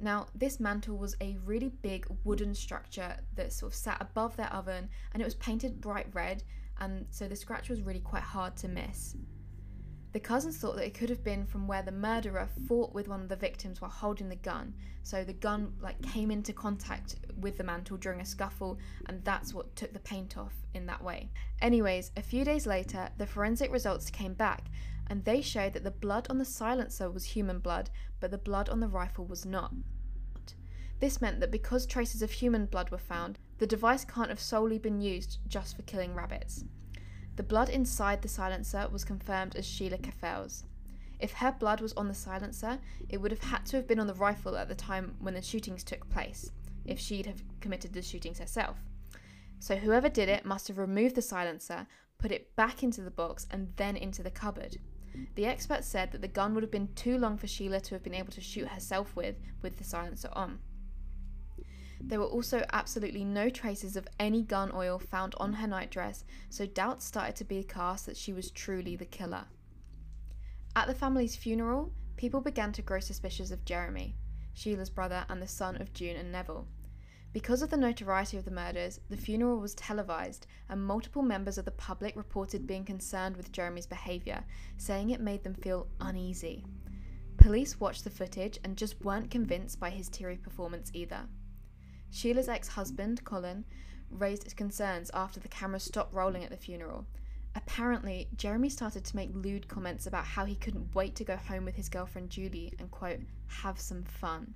Now, 0.00 0.28
this 0.34 0.58
mantel 0.58 0.96
was 0.96 1.14
a 1.20 1.36
really 1.44 1.68
big 1.68 2.06
wooden 2.24 2.54
structure 2.54 3.18
that 3.34 3.52
sort 3.52 3.72
of 3.72 3.76
sat 3.76 4.00
above 4.00 4.38
their 4.38 4.50
oven 4.50 4.88
and 5.12 5.20
it 5.20 5.26
was 5.26 5.34
painted 5.34 5.82
bright 5.82 6.06
red, 6.14 6.42
and 6.80 7.04
so 7.10 7.28
the 7.28 7.36
scratch 7.36 7.68
was 7.68 7.82
really 7.82 8.00
quite 8.00 8.22
hard 8.22 8.56
to 8.56 8.68
miss. 8.68 9.14
The 10.12 10.20
cousins 10.20 10.58
thought 10.58 10.76
that 10.76 10.86
it 10.86 10.92
could 10.92 11.08
have 11.08 11.24
been 11.24 11.46
from 11.46 11.66
where 11.66 11.82
the 11.82 11.90
murderer 11.90 12.46
fought 12.68 12.92
with 12.92 13.08
one 13.08 13.22
of 13.22 13.30
the 13.30 13.36
victims 13.36 13.80
while 13.80 13.90
holding 13.90 14.28
the 14.28 14.36
gun. 14.36 14.74
So 15.02 15.24
the 15.24 15.32
gun 15.32 15.72
like 15.80 16.02
came 16.02 16.30
into 16.30 16.52
contact 16.52 17.16
with 17.40 17.56
the 17.56 17.64
mantle 17.64 17.96
during 17.96 18.20
a 18.20 18.26
scuffle 18.26 18.78
and 19.06 19.24
that's 19.24 19.54
what 19.54 19.74
took 19.74 19.94
the 19.94 20.00
paint 20.00 20.36
off 20.36 20.52
in 20.74 20.84
that 20.86 21.02
way. 21.02 21.30
Anyways, 21.62 22.10
a 22.18 22.22
few 22.22 22.44
days 22.44 22.66
later, 22.66 23.08
the 23.16 23.26
forensic 23.26 23.72
results 23.72 24.10
came 24.10 24.34
back 24.34 24.66
and 25.06 25.24
they 25.24 25.40
showed 25.40 25.72
that 25.72 25.84
the 25.84 25.90
blood 25.90 26.26
on 26.28 26.36
the 26.36 26.44
silencer 26.44 27.10
was 27.10 27.24
human 27.24 27.58
blood, 27.58 27.88
but 28.20 28.30
the 28.30 28.38
blood 28.38 28.68
on 28.68 28.80
the 28.80 28.88
rifle 28.88 29.24
was 29.24 29.46
not. 29.46 29.72
This 31.00 31.22
meant 31.22 31.40
that 31.40 31.50
because 31.50 31.86
traces 31.86 32.22
of 32.22 32.30
human 32.30 32.66
blood 32.66 32.90
were 32.90 32.98
found, 32.98 33.38
the 33.58 33.66
device 33.66 34.04
can't 34.04 34.28
have 34.28 34.38
solely 34.38 34.78
been 34.78 35.00
used 35.00 35.38
just 35.48 35.74
for 35.74 35.82
killing 35.82 36.14
rabbits. 36.14 36.64
The 37.36 37.42
blood 37.42 37.70
inside 37.70 38.20
the 38.20 38.28
silencer 38.28 38.88
was 38.90 39.04
confirmed 39.04 39.56
as 39.56 39.66
Sheila 39.66 39.98
Caffell's. 39.98 40.64
If 41.18 41.32
her 41.34 41.52
blood 41.52 41.80
was 41.80 41.92
on 41.94 42.08
the 42.08 42.14
silencer, 42.14 42.78
it 43.08 43.18
would 43.18 43.30
have 43.30 43.44
had 43.44 43.64
to 43.66 43.76
have 43.76 43.86
been 43.86 44.00
on 44.00 44.06
the 44.06 44.14
rifle 44.14 44.56
at 44.56 44.68
the 44.68 44.74
time 44.74 45.14
when 45.20 45.34
the 45.34 45.40
shootings 45.40 45.84
took 45.84 46.10
place, 46.10 46.50
if 46.84 46.98
she'd 46.98 47.26
have 47.26 47.42
committed 47.60 47.92
the 47.92 48.02
shootings 48.02 48.38
herself. 48.38 48.76
So 49.60 49.76
whoever 49.76 50.08
did 50.08 50.28
it 50.28 50.44
must 50.44 50.68
have 50.68 50.78
removed 50.78 51.14
the 51.14 51.22
silencer, 51.22 51.86
put 52.18 52.32
it 52.32 52.54
back 52.56 52.82
into 52.82 53.00
the 53.00 53.10
box, 53.10 53.46
and 53.50 53.72
then 53.76 53.96
into 53.96 54.22
the 54.22 54.30
cupboard. 54.30 54.78
The 55.34 55.46
expert 55.46 55.84
said 55.84 56.10
that 56.12 56.20
the 56.20 56.28
gun 56.28 56.54
would 56.54 56.64
have 56.64 56.70
been 56.70 56.92
too 56.94 57.16
long 57.18 57.38
for 57.38 57.46
Sheila 57.46 57.80
to 57.80 57.94
have 57.94 58.02
been 58.02 58.14
able 58.14 58.32
to 58.32 58.40
shoot 58.40 58.68
herself 58.68 59.14
with, 59.14 59.36
with 59.62 59.76
the 59.76 59.84
silencer 59.84 60.30
on. 60.32 60.58
There 62.04 62.20
were 62.20 62.26
also 62.26 62.64
absolutely 62.72 63.24
no 63.24 63.48
traces 63.48 63.96
of 63.96 64.08
any 64.18 64.42
gun 64.42 64.70
oil 64.74 64.98
found 64.98 65.34
on 65.38 65.54
her 65.54 65.66
nightdress, 65.66 66.24
so 66.50 66.66
doubts 66.66 67.04
started 67.04 67.36
to 67.36 67.44
be 67.44 67.62
cast 67.62 68.06
that 68.06 68.16
she 68.16 68.32
was 68.32 68.50
truly 68.50 68.96
the 68.96 69.06
killer. 69.06 69.44
At 70.74 70.88
the 70.88 70.94
family's 70.94 71.36
funeral, 71.36 71.92
people 72.16 72.40
began 72.40 72.72
to 72.72 72.82
grow 72.82 73.00
suspicious 73.00 73.50
of 73.50 73.64
Jeremy, 73.64 74.14
Sheila's 74.52 74.90
brother 74.90 75.24
and 75.28 75.40
the 75.40 75.48
son 75.48 75.80
of 75.80 75.92
June 75.92 76.16
and 76.16 76.30
Neville. 76.30 76.66
Because 77.32 77.62
of 77.62 77.70
the 77.70 77.78
notoriety 77.78 78.36
of 78.36 78.44
the 78.44 78.50
murders, 78.50 79.00
the 79.08 79.16
funeral 79.16 79.58
was 79.58 79.74
televised, 79.74 80.46
and 80.68 80.84
multiple 80.84 81.22
members 81.22 81.56
of 81.56 81.64
the 81.64 81.70
public 81.70 82.14
reported 82.14 82.66
being 82.66 82.84
concerned 82.84 83.36
with 83.36 83.52
Jeremy's 83.52 83.86
behaviour, 83.86 84.44
saying 84.76 85.10
it 85.10 85.20
made 85.20 85.42
them 85.42 85.54
feel 85.54 85.86
uneasy. 86.00 86.64
Police 87.38 87.80
watched 87.80 88.04
the 88.04 88.10
footage 88.10 88.58
and 88.64 88.76
just 88.76 89.02
weren't 89.02 89.30
convinced 89.30 89.80
by 89.80 89.88
his 89.88 90.10
teary 90.10 90.36
performance 90.36 90.90
either. 90.92 91.26
Sheila's 92.12 92.48
ex 92.48 92.68
husband, 92.68 93.24
Colin, 93.24 93.64
raised 94.10 94.54
concerns 94.54 95.10
after 95.14 95.40
the 95.40 95.48
camera 95.48 95.80
stopped 95.80 96.12
rolling 96.12 96.44
at 96.44 96.50
the 96.50 96.56
funeral. 96.58 97.06
Apparently, 97.54 98.28
Jeremy 98.36 98.68
started 98.68 99.02
to 99.04 99.16
make 99.16 99.30
lewd 99.34 99.66
comments 99.66 100.06
about 100.06 100.26
how 100.26 100.44
he 100.44 100.54
couldn't 100.54 100.94
wait 100.94 101.14
to 101.16 101.24
go 101.24 101.36
home 101.36 101.64
with 101.64 101.74
his 101.74 101.88
girlfriend 101.88 102.28
Julie 102.28 102.74
and, 102.78 102.90
quote, 102.90 103.20
have 103.46 103.80
some 103.80 104.04
fun. 104.04 104.54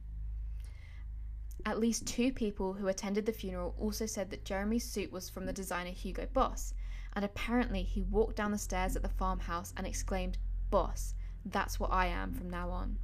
At 1.65 1.81
least 1.81 2.07
two 2.07 2.31
people 2.31 2.75
who 2.75 2.89
attended 2.89 3.25
the 3.25 3.33
funeral 3.33 3.75
also 3.79 4.05
said 4.05 4.31
that 4.31 4.45
Jeremy's 4.45 4.85
suit 4.85 5.11
was 5.11 5.31
from 5.31 5.47
the 5.47 5.53
designer 5.53 5.91
Hugo 5.91 6.27
Boss, 6.27 6.75
and 7.15 7.25
apparently 7.25 7.83
he 7.83 8.03
walked 8.03 8.37
down 8.37 8.53
the 8.53 8.59
stairs 8.59 8.97
at 8.97 9.03
the 9.03 9.09
farmhouse 9.09 9.73
and 9.79 9.87
exclaimed, 9.87 10.37
Boss, 10.71 11.15
that's 11.47 11.81
what 11.81 11.91
I 11.91 12.07
am 12.09 12.35
from 12.35 12.51
now 12.51 12.69
on. 12.69 12.99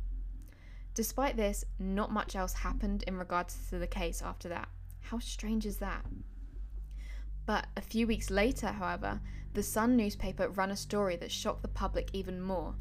Despite 0.94 1.36
this, 1.36 1.64
not 1.78 2.12
much 2.12 2.36
else 2.36 2.52
happened 2.52 3.04
in 3.06 3.16
regards 3.16 3.56
to 3.70 3.78
the 3.78 3.86
case 3.86 4.20
after 4.22 4.48
that. 4.50 4.68
How 5.00 5.18
strange 5.18 5.66
is 5.66 5.78
that? 5.78 6.04
But 7.46 7.66
a 7.76 7.80
few 7.80 8.06
weeks 8.06 8.30
later, 8.30 8.68
however, 8.68 9.20
the 9.54 9.62
Sun 9.62 9.96
newspaper 9.96 10.48
ran 10.48 10.70
a 10.70 10.76
story 10.76 11.16
that 11.16 11.32
shocked 11.32 11.62
the 11.62 11.68
public 11.68 12.10
even 12.12 12.40
more. 12.40 12.74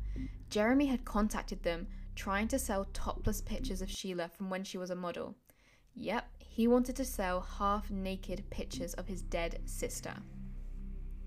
Jeremy 0.50 0.88
had 0.88 1.06
contacted 1.06 1.64
them 1.64 1.88
trying 2.16 2.48
to 2.50 2.60
sell 2.60 2.86
topless 2.94 3.42
pictures 3.42 3.82
of 3.82 3.90
Sheila 3.90 4.28
from 4.30 4.50
when 4.50 4.64
she 4.64 4.78
was 4.78 4.90
a 4.90 4.96
model. 4.96 5.36
Yep, 5.96 6.26
he 6.40 6.68
wanted 6.68 6.96
to 6.98 7.06
sell 7.06 7.42
half 7.42 7.90
naked 7.90 8.50
pictures 8.50 8.94
of 8.94 9.08
his 9.08 9.22
dead 9.22 9.62
sister. 9.66 10.14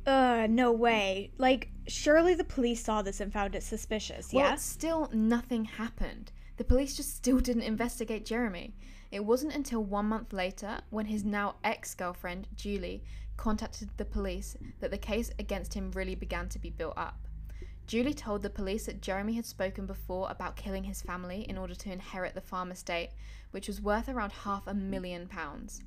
Uh, 0.07 0.47
no 0.51 0.71
way. 0.71 1.33
Like, 1.39 1.71
surely 1.89 2.35
the 2.35 2.45
police 2.45 2.85
saw 2.85 3.03
this 3.03 3.21
and 3.21 3.33
found 3.33 3.55
it 3.55 3.63
suspicious, 3.63 4.33
yeah? 4.33 4.51
Well, 4.51 4.57
still 4.59 5.11
nothing 5.13 5.65
happened. 5.65 6.31
The 6.57 6.65
police 6.65 6.97
just 6.97 7.17
still 7.17 7.41
didn't 7.41 7.63
investigate 7.63 8.25
Jeremy. 8.25 8.75
It 9.11 9.25
wasn't 9.25 9.55
until 9.55 9.83
one 9.83 10.07
month 10.07 10.33
later, 10.33 10.79
when 10.91 11.07
his 11.07 11.25
now 11.25 11.57
ex 11.65 11.95
girlfriend, 11.95 12.49
Julie, 12.55 13.03
contacted 13.37 13.91
the 13.97 14.05
police, 14.05 14.57
that 14.81 14.91
the 14.91 14.99
case 14.99 15.31
against 15.39 15.75
him 15.75 15.91
really 15.93 16.15
began 16.15 16.49
to 16.51 16.59
be 16.59 16.71
built 16.71 16.95
up. 16.97 17.27
Julie 17.87 18.15
told 18.15 18.43
the 18.43 18.51
police 18.51 18.87
that 18.87 19.03
Jeremy 19.03 19.35
had 19.35 19.45
spoken 19.45 19.85
before 19.85 20.31
about 20.31 20.57
killing 20.57 20.85
his 20.85 21.03
family 21.03 21.43
in 21.49 21.59
order 21.59 21.75
to 21.75 21.93
inherit 21.93 22.35
the 22.35 22.41
farm 22.41 22.71
estate, 22.71 23.11
which 23.51 23.69
was 23.69 23.83
worth 23.83 24.09
around 24.09 24.33
half 24.33 24.67
a 24.67 24.75
million 24.75 25.27
pounds. 25.27 25.83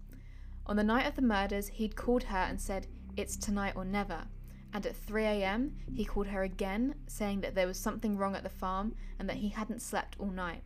On 0.67 0.75
the 0.75 0.83
night 0.83 1.07
of 1.07 1.15
the 1.15 1.21
murders, 1.21 1.69
he'd 1.69 1.95
called 1.95 2.23
her 2.23 2.37
and 2.37 2.59
said, 2.61 2.87
It's 3.15 3.37
tonight 3.37 3.73
or 3.75 3.85
never. 3.85 4.27
And 4.73 4.85
at 4.85 4.95
3am, 5.07 5.71
he 5.95 6.05
called 6.05 6.27
her 6.27 6.43
again, 6.43 6.95
saying 7.07 7.41
that 7.41 7.55
there 7.55 7.67
was 7.67 7.79
something 7.79 8.17
wrong 8.17 8.35
at 8.35 8.43
the 8.43 8.49
farm 8.49 8.95
and 9.19 9.27
that 9.29 9.37
he 9.37 9.49
hadn't 9.49 9.81
slept 9.81 10.15
all 10.19 10.29
night. 10.29 10.63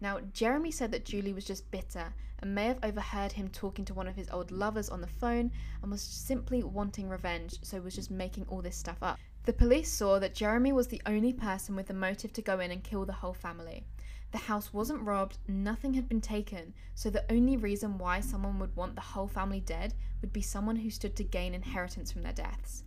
Now, 0.00 0.20
Jeremy 0.32 0.70
said 0.70 0.90
that 0.92 1.04
Julie 1.04 1.32
was 1.32 1.44
just 1.44 1.70
bitter 1.70 2.12
and 2.38 2.54
may 2.54 2.66
have 2.66 2.78
overheard 2.82 3.32
him 3.32 3.48
talking 3.48 3.84
to 3.84 3.94
one 3.94 4.08
of 4.08 4.16
his 4.16 4.28
old 4.30 4.50
lovers 4.50 4.88
on 4.88 5.00
the 5.00 5.06
phone 5.06 5.52
and 5.80 5.90
was 5.90 6.02
simply 6.02 6.62
wanting 6.62 7.08
revenge, 7.08 7.58
so 7.62 7.80
was 7.80 7.94
just 7.94 8.10
making 8.10 8.46
all 8.48 8.62
this 8.62 8.76
stuff 8.76 8.98
up. 9.00 9.18
The 9.44 9.52
police 9.52 9.90
saw 9.90 10.18
that 10.18 10.34
Jeremy 10.34 10.72
was 10.72 10.88
the 10.88 11.02
only 11.06 11.32
person 11.32 11.76
with 11.76 11.86
the 11.86 11.94
motive 11.94 12.32
to 12.32 12.42
go 12.42 12.60
in 12.60 12.70
and 12.70 12.82
kill 12.82 13.04
the 13.04 13.12
whole 13.12 13.34
family. 13.34 13.84
The 14.32 14.38
house 14.38 14.72
wasn't 14.72 15.02
robbed, 15.02 15.38
nothing 15.46 15.94
had 15.94 16.08
been 16.08 16.20
taken, 16.20 16.74
so 16.94 17.10
the 17.10 17.30
only 17.30 17.56
reason 17.56 17.98
why 17.98 18.20
someone 18.20 18.58
would 18.58 18.74
want 18.74 18.94
the 18.94 19.02
whole 19.02 19.28
family 19.28 19.60
dead 19.60 19.94
would 20.20 20.32
be 20.32 20.42
someone 20.42 20.76
who 20.76 20.90
stood 20.90 21.14
to 21.16 21.24
gain 21.24 21.54
inheritance 21.54 22.10
from 22.10 22.22
their 22.22 22.32
deaths. 22.32 22.84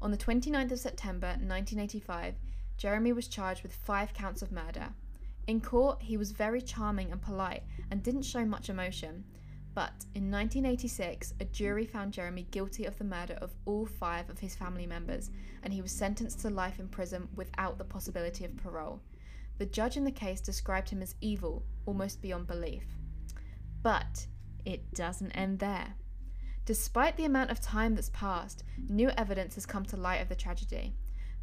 On 0.00 0.10
the 0.10 0.16
29th 0.16 0.72
of 0.72 0.78
September 0.78 1.28
1985, 1.28 2.34
Jeremy 2.76 3.12
was 3.12 3.26
charged 3.26 3.62
with 3.62 3.74
five 3.74 4.14
counts 4.14 4.42
of 4.42 4.52
murder. 4.52 4.90
In 5.48 5.60
court, 5.60 6.02
he 6.02 6.16
was 6.16 6.30
very 6.30 6.60
charming 6.60 7.10
and 7.10 7.20
polite 7.20 7.64
and 7.90 8.02
didn't 8.02 8.22
show 8.22 8.44
much 8.44 8.68
emotion. 8.68 9.24
But 9.74 10.04
in 10.14 10.30
1986, 10.30 11.34
a 11.40 11.44
jury 11.46 11.84
found 11.84 12.12
Jeremy 12.12 12.46
guilty 12.50 12.84
of 12.84 12.96
the 12.98 13.04
murder 13.04 13.34
of 13.40 13.54
all 13.64 13.86
five 13.86 14.30
of 14.30 14.38
his 14.38 14.54
family 14.54 14.86
members, 14.86 15.30
and 15.62 15.72
he 15.72 15.82
was 15.82 15.92
sentenced 15.92 16.40
to 16.40 16.50
life 16.50 16.78
in 16.78 16.88
prison 16.88 17.28
without 17.34 17.78
the 17.78 17.84
possibility 17.84 18.44
of 18.44 18.56
parole. 18.56 19.00
The 19.58 19.66
judge 19.66 19.96
in 19.96 20.04
the 20.04 20.12
case 20.12 20.40
described 20.40 20.90
him 20.90 21.02
as 21.02 21.16
evil, 21.20 21.64
almost 21.86 22.22
beyond 22.22 22.46
belief. 22.46 22.84
But 23.82 24.26
it 24.64 24.94
doesn't 24.94 25.32
end 25.32 25.58
there. 25.58 25.94
Despite 26.68 27.16
the 27.16 27.24
amount 27.24 27.50
of 27.50 27.62
time 27.62 27.94
that's 27.94 28.10
passed, 28.10 28.62
new 28.90 29.08
evidence 29.16 29.54
has 29.54 29.64
come 29.64 29.86
to 29.86 29.96
light 29.96 30.20
of 30.20 30.28
the 30.28 30.34
tragedy. 30.34 30.92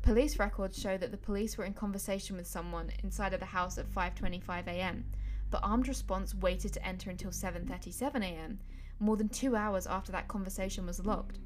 Police 0.03 0.37
records 0.37 0.79
show 0.79 0.99
that 0.99 1.09
the 1.09 1.17
police 1.17 1.57
were 1.57 1.65
in 1.65 1.73
conversation 1.73 2.37
with 2.37 2.45
someone 2.45 2.91
inside 3.03 3.33
of 3.33 3.39
the 3.39 3.47
house 3.47 3.79
at 3.79 3.91
5:25 3.91 4.67
a.m., 4.67 5.03
but 5.49 5.63
armed 5.63 5.87
response 5.87 6.35
waited 6.35 6.73
to 6.73 6.85
enter 6.85 7.09
until 7.09 7.31
7:37 7.31 8.21
a.m., 8.21 8.59
more 8.99 9.17
than 9.17 9.27
2 9.27 9.55
hours 9.55 9.87
after 9.87 10.11
that 10.11 10.27
conversation 10.27 10.85
was 10.85 11.03
logged. 11.03 11.39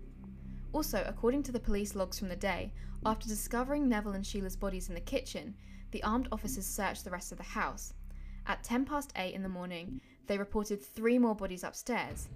Also, 0.73 1.01
according 1.07 1.43
to 1.43 1.53
the 1.53 1.57
police 1.61 1.95
logs 1.95 2.19
from 2.19 2.27
the 2.27 2.35
day, 2.35 2.73
after 3.05 3.29
discovering 3.29 3.87
Neville 3.87 4.11
and 4.11 4.27
Sheila's 4.27 4.57
bodies 4.57 4.89
in 4.89 4.93
the 4.93 4.99
kitchen, 4.99 5.55
the 5.91 6.03
armed 6.03 6.27
officers 6.33 6.65
searched 6.65 7.05
the 7.05 7.11
rest 7.11 7.31
of 7.31 7.37
the 7.37 7.45
house. 7.45 7.93
At 8.45 8.61
10 8.61 8.83
past 8.83 9.13
8 9.15 9.33
in 9.33 9.41
the 9.41 9.47
morning, 9.47 10.01
they 10.27 10.37
reported 10.37 10.83
three 10.83 11.17
more 11.17 11.33
bodies 11.33 11.63
upstairs. 11.63 12.27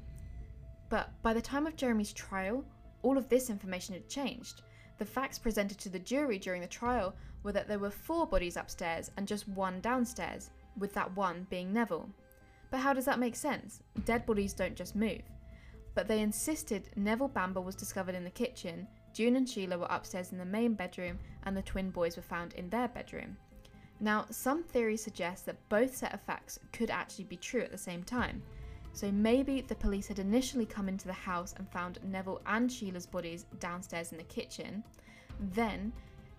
But 0.94 1.10
by 1.24 1.34
the 1.34 1.42
time 1.42 1.66
of 1.66 1.76
Jeremy's 1.76 2.14
trial, 2.14 2.64
all 3.02 3.18
of 3.18 3.28
this 3.28 3.50
information 3.50 3.96
had 3.96 4.08
changed. 4.08 4.62
The 5.00 5.06
facts 5.06 5.40
presented 5.40 5.80
to 5.80 5.90
the 5.90 5.98
jury 5.98 6.38
during 6.38 6.62
the 6.62 6.68
trial 6.68 7.16
were 7.42 7.52
that 7.52 7.68
there 7.68 7.80
were 7.80 7.90
four 7.90 8.28
bodies 8.28 8.58
upstairs 8.58 9.10
and 9.18 9.28
just 9.28 9.48
one 9.48 9.82
downstairs, 9.82 10.52
with 10.78 10.94
that 10.94 11.16
one 11.16 11.48
being 11.50 11.74
Neville. 11.74 12.12
But 12.70 12.82
how 12.82 12.94
does 12.94 13.06
that 13.06 13.18
make 13.18 13.36
sense? 13.36 13.82
Dead 14.06 14.24
bodies 14.28 14.54
don't 14.54 14.76
just 14.76 14.96
move. 14.96 15.24
But 15.96 16.08
they 16.08 16.22
insisted 16.22 16.92
Neville 16.96 17.28
Bamber 17.28 17.62
was 17.62 17.74
discovered 17.74 18.14
in 18.14 18.24
the 18.24 18.30
kitchen, 18.30 18.88
June 19.14 19.36
and 19.36 19.50
Sheila 19.50 19.80
were 19.80 19.88
upstairs 19.90 20.32
in 20.32 20.38
the 20.38 20.46
main 20.46 20.76
bedroom, 20.76 21.18
and 21.42 21.58
the 21.58 21.64
twin 21.64 21.90
boys 21.90 22.18
were 22.18 22.22
found 22.22 22.54
in 22.54 22.70
their 22.70 22.88
bedroom. 22.88 23.36
Now, 24.00 24.28
some 24.30 24.62
theories 24.62 25.04
suggest 25.04 25.48
that 25.48 25.70
both 25.70 25.96
set 25.96 26.14
of 26.14 26.22
facts 26.22 26.60
could 26.72 26.92
actually 26.92 27.26
be 27.26 27.38
true 27.38 27.62
at 27.62 27.72
the 27.72 27.80
same 27.80 28.04
time. 28.04 28.44
So 28.94 29.12
maybe 29.12 29.62
the 29.62 29.76
police 29.76 30.08
had 30.08 30.20
initially 30.20 30.68
come 30.68 30.88
into 30.88 31.08
the 31.08 31.14
house 31.14 31.56
and 31.58 31.68
found 31.70 32.00
Neville 32.04 32.42
and 32.46 32.72
Sheila's 32.72 33.08
bodies 33.08 33.46
downstairs 33.60 34.12
in 34.12 34.20
the 34.20 34.24
kitchen. 34.24 34.84
Then, 35.40 35.92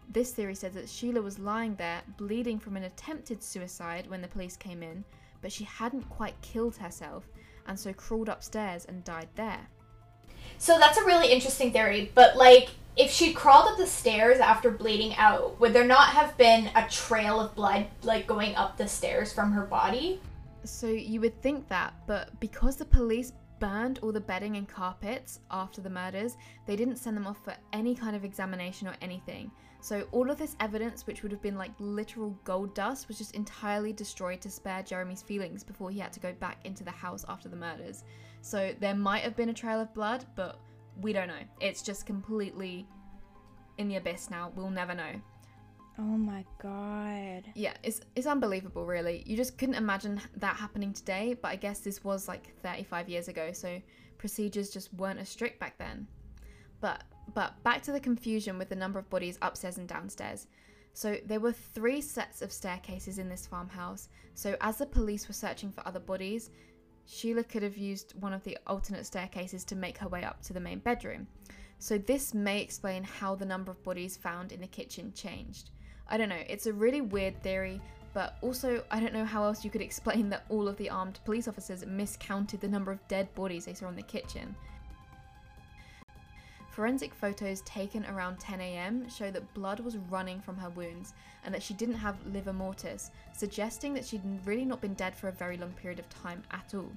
this 0.09 0.33
theory 0.33 0.55
says 0.55 0.75
that 0.75 0.89
Sheila 0.89 1.21
was 1.21 1.39
lying 1.39 1.75
there, 1.75 2.03
bleeding 2.17 2.61
from 2.61 2.77
an 2.77 2.85
attempted 2.85 3.43
suicide 3.43 4.09
when 4.09 4.23
the 4.23 4.29
police 4.29 4.57
came 4.57 4.83
in, 4.83 5.05
but 5.43 5.51
she 5.51 5.65
hadn't 5.65 6.09
quite 6.09 6.41
killed 6.43 6.77
herself 6.77 7.27
and 7.67 7.79
so 7.79 7.93
crawled 7.93 8.29
upstairs 8.29 8.85
and 8.85 9.03
died 9.03 9.29
there. 9.35 9.67
So 10.59 10.79
that's 10.79 10.99
a 10.99 11.05
really 11.05 11.33
interesting 11.33 11.73
theory, 11.73 12.13
but 12.15 12.37
like 12.37 12.71
if 12.97 13.11
she 13.11 13.33
crawled 13.33 13.73
up 13.73 13.77
the 13.77 13.87
stairs 13.87 14.39
after 14.39 14.71
bleeding 14.71 15.15
out, 15.17 15.59
would 15.59 15.73
there 15.73 15.87
not 15.87 16.11
have 16.11 16.37
been 16.37 16.71
a 16.77 16.89
trail 16.89 17.41
of 17.41 17.55
blood 17.57 17.87
like 18.03 18.27
going 18.27 18.55
up 18.55 18.77
the 18.77 18.87
stairs 18.87 19.33
from 19.33 19.53
her 19.53 19.65
body? 19.65 20.21
So 20.65 20.87
you 20.87 21.21
would 21.21 21.41
think 21.43 21.69
that, 21.69 21.95
but 22.07 22.39
because 22.41 22.77
the 22.77 22.85
police 22.85 23.33
burned 23.61 24.01
all 24.03 24.13
the 24.13 24.21
bedding 24.21 24.57
and 24.57 24.69
carpets 24.69 25.41
after 25.51 25.81
the 25.81 25.91
murders, 25.91 26.37
they 26.67 26.77
didn't 26.77 26.97
send 26.97 27.17
them 27.17 27.27
off 27.27 27.43
for 27.45 27.55
any 27.73 27.95
kind 27.95 28.17
of 28.17 28.25
examination 28.25 28.89
or 28.89 28.95
anything. 29.01 29.51
So 29.81 30.09
all 30.13 30.31
of 30.31 30.39
this 30.39 30.57
evidence, 30.61 31.07
which 31.07 31.23
would 31.23 31.31
have 31.33 31.43
been 31.43 31.59
like 31.59 31.71
literal 31.79 32.31
gold 32.45 32.75
dust, 32.75 33.07
was 33.07 33.19
just 33.19 33.35
entirely 33.35 33.93
destroyed 33.93 34.41
to 34.41 34.51
spare 34.51 34.83
Jeremy's 34.83 35.23
feelings 35.23 35.63
before 35.63 35.91
he 35.91 35.99
had 35.99 36.13
to 36.15 36.21
go 36.21 36.33
back 36.33 36.59
into 36.65 36.85
the 36.85 36.91
house 36.91 37.25
after 37.29 37.49
the 37.49 37.57
murders. 37.57 38.05
So 38.41 38.73
there 38.81 38.95
might 38.95 39.23
have 39.23 39.37
been 39.37 39.51
a 39.51 39.55
trail 39.55 39.81
of 39.81 39.93
blood, 39.93 40.25
but 40.35 40.59
we 41.01 41.13
don't 41.13 41.29
know. 41.29 41.35
It's 41.61 41.83
just 41.83 42.07
completely 42.07 42.87
in 43.77 43.89
the 43.89 43.97
abyss 43.97 44.31
now. 44.31 44.53
We'll 44.55 44.71
never 44.71 44.95
know. 44.95 45.21
Oh 45.99 46.03
my 46.03 46.45
god. 46.61 47.45
Yeah, 47.55 47.75
it's 47.83 48.01
it's 48.17 48.27
unbelievable 48.27 48.85
really. 48.85 49.23
You 49.27 49.37
just 49.37 49.57
couldn't 49.59 49.77
imagine 49.77 50.21
that 50.37 50.57
happening 50.57 50.93
today, 50.93 51.37
but 51.41 51.49
I 51.49 51.57
guess 51.57 51.81
this 51.81 52.03
was 52.03 52.27
like 52.27 52.57
35 52.63 53.09
years 53.09 53.29
ago, 53.29 53.53
so 53.53 53.81
procedures 54.19 54.71
just 54.71 54.93
weren't 54.95 55.21
as 55.21 55.29
strict 55.29 55.61
back 55.61 55.79
then. 55.79 56.09
But 56.81 57.05
but 57.33 57.63
back 57.63 57.83
to 57.83 57.93
the 57.93 58.01
confusion 58.01 58.59
with 58.59 58.69
the 58.69 58.77
number 58.77 58.99
of 58.99 59.09
bodies 59.09 59.39
upstairs 59.41 59.79
and 59.79 59.89
downstairs. 59.89 60.49
So 60.95 61.17
there 61.27 61.41
were 61.41 61.53
three 61.53 62.01
sets 62.01 62.43
of 62.43 62.53
staircases 62.53 63.19
in 63.19 63.29
this 63.29 63.47
farmhouse. 63.47 64.09
So 64.35 64.57
as 64.61 64.79
the 64.79 64.87
police 64.87 65.27
were 65.27 65.35
searching 65.35 65.73
for 65.73 65.87
other 65.87 66.01
bodies, 66.01 66.51
Sheila 67.07 67.45
could 67.45 67.63
have 67.63 67.77
used 67.77 68.15
one 68.21 68.33
of 68.33 68.45
the 68.45 68.59
alternate 68.67 69.07
staircases 69.07 69.65
to 69.65 69.77
make 69.77 69.99
her 69.99 70.09
way 70.09 70.25
up 70.25 70.43
to 70.43 70.53
the 70.53 70.61
main 70.61 70.79
bedroom. 70.79 71.27
So 71.79 71.99
this 71.99 72.33
may 72.33 72.61
explain 72.61 73.03
how 73.03 73.35
the 73.35 73.45
number 73.45 73.71
of 73.71 73.83
bodies 73.83 74.17
found 74.17 74.53
in 74.53 74.61
the 74.61 74.67
kitchen 74.67 75.13
changed. 75.15 75.71
I 76.09 76.17
don't 76.17 76.29
know, 76.29 76.43
it's 76.49 76.67
a 76.67 76.73
really 76.73 77.01
weird 77.01 77.43
theory, 77.43 77.81
but 78.13 78.37
also 78.43 78.85
I 78.91 79.01
don't 79.01 79.13
know 79.13 79.25
how 79.25 79.45
else 79.45 79.65
you 79.65 79.71
could 79.71 79.81
explain 79.89 80.29
that 80.31 80.45
all 80.49 80.69
of 80.69 80.77
the 80.77 80.91
armed 80.91 81.21
police 81.25 81.49
officers 81.49 81.85
miscounted 81.87 82.61
the 82.61 82.69
number 82.69 82.93
of 82.93 83.07
dead 83.09 83.35
bodies 83.35 83.65
they 83.65 83.75
saw 83.75 83.89
in 83.89 83.97
the 83.97 84.03
kitchen. 84.03 84.55
Forensic 86.75 87.15
photos 87.15 87.61
taken 87.61 88.05
around 88.07 88.41
10am 88.41 89.09
show 89.09 89.31
that 89.31 89.55
blood 89.55 89.79
was 89.79 89.97
running 90.11 90.41
from 90.41 90.57
her 90.57 90.71
wounds 90.71 91.15
and 91.45 91.55
that 91.55 91.63
she 91.63 91.73
didn't 91.73 91.95
have 91.95 92.27
livor 92.27 92.53
mortis, 92.53 93.13
suggesting 93.33 93.95
that 93.95 94.05
she'd 94.05 94.23
really 94.45 94.65
not 94.65 94.81
been 94.81 94.95
dead 94.95 95.15
for 95.15 95.29
a 95.29 95.33
very 95.33 95.57
long 95.57 95.71
period 95.75 96.01
of 96.01 96.09
time 96.09 96.43
at 96.51 96.75
all. 96.75 96.91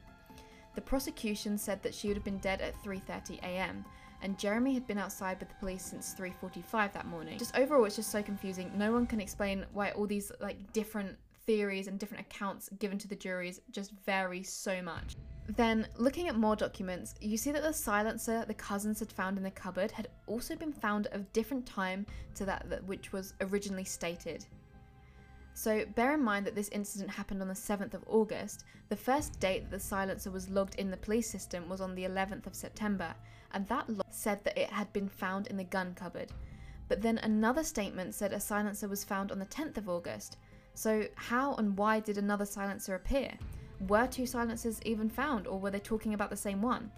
The 0.73 0.81
prosecution 0.81 1.59
said 1.59 1.83
that 1.83 1.93
she 1.93 2.07
would 2.07 2.17
have 2.17 2.23
been 2.23 2.39
dead 2.39 2.59
at 2.59 2.73
3:30 2.83 3.39
a.m. 3.43 3.85
and 4.21 4.37
Jeremy 4.37 4.73
had 4.73 4.87
been 4.87 4.97
outside 4.97 5.39
with 5.39 5.49
the 5.49 5.55
police 5.55 5.83
since 5.83 6.13
3:45 6.13 6.93
that 6.93 7.05
morning. 7.05 7.37
Just 7.37 7.57
overall 7.57 7.85
it's 7.85 7.95
just 7.95 8.11
so 8.11 8.21
confusing. 8.23 8.71
No 8.75 8.91
one 8.91 9.05
can 9.05 9.19
explain 9.19 9.65
why 9.73 9.91
all 9.91 10.07
these 10.07 10.31
like 10.39 10.73
different 10.73 11.17
theories 11.45 11.87
and 11.87 11.97
different 11.97 12.21
accounts 12.21 12.69
given 12.79 12.97
to 12.99 13.07
the 13.07 13.15
juries 13.15 13.61
just 13.71 13.91
vary 14.05 14.43
so 14.43 14.81
much. 14.81 15.15
Then, 15.55 15.87
looking 15.95 16.27
at 16.27 16.35
more 16.35 16.57
documents, 16.57 17.15
you 17.21 17.37
see 17.37 17.53
that 17.53 17.63
the 17.63 17.71
silencer 17.71 18.43
the 18.45 18.53
cousins 18.53 18.99
had 18.99 19.11
found 19.11 19.37
in 19.37 19.43
the 19.43 19.51
cupboard 19.51 19.91
had 19.91 20.09
also 20.27 20.57
been 20.57 20.73
found 20.73 21.07
at 21.07 21.15
a 21.15 21.23
different 21.31 21.65
time 21.65 22.05
to 22.35 22.43
that, 22.45 22.83
which 22.85 23.13
was 23.13 23.33
originally 23.39 23.85
stated. 23.85 24.45
So, 25.53 25.85
bear 25.95 26.13
in 26.13 26.21
mind 26.21 26.45
that 26.45 26.53
this 26.53 26.69
incident 26.69 27.09
happened 27.09 27.41
on 27.41 27.47
the 27.47 27.55
7th 27.55 27.93
of 27.93 28.03
August. 28.07 28.65
The 28.89 28.95
first 28.95 29.39
date 29.39 29.61
that 29.63 29.71
the 29.71 29.79
silencer 29.79 30.29
was 30.29 30.49
logged 30.49 30.75
in 30.75 30.91
the 30.91 30.97
police 30.97 31.29
system 31.29 31.69
was 31.69 31.79
on 31.81 31.95
the 31.95 32.03
11th 32.03 32.45
of 32.45 32.53
September, 32.53 33.15
and 33.53 33.67
that 33.67 33.89
log 33.89 34.05
said 34.09 34.43
that 34.43 34.57
it 34.57 34.69
had 34.69 34.91
been 34.93 35.09
found 35.09 35.47
in 35.47 35.57
the 35.57 35.63
gun 35.63 35.93
cupboard. 35.95 36.31
But 36.87 37.01
then 37.01 37.17
another 37.19 37.63
statement 37.63 38.15
said 38.15 38.31
a 38.33 38.39
silencer 38.39 38.87
was 38.87 39.03
found 39.03 39.31
on 39.31 39.39
the 39.39 39.45
10th 39.45 39.77
of 39.77 39.89
August. 39.89 40.37
So, 40.73 41.05
how 41.15 41.55
and 41.55 41.77
why 41.77 41.99
did 41.99 42.17
another 42.17 42.45
silencer 42.45 42.95
appear? 42.95 43.33
Were 43.87 44.07
two 44.07 44.25
silencers 44.25 44.81
even 44.85 45.09
found, 45.09 45.47
or 45.47 45.59
were 45.59 45.71
they 45.71 45.79
talking 45.79 46.13
about 46.13 46.29
the 46.29 46.37
same 46.37 46.61
one? 46.61 46.91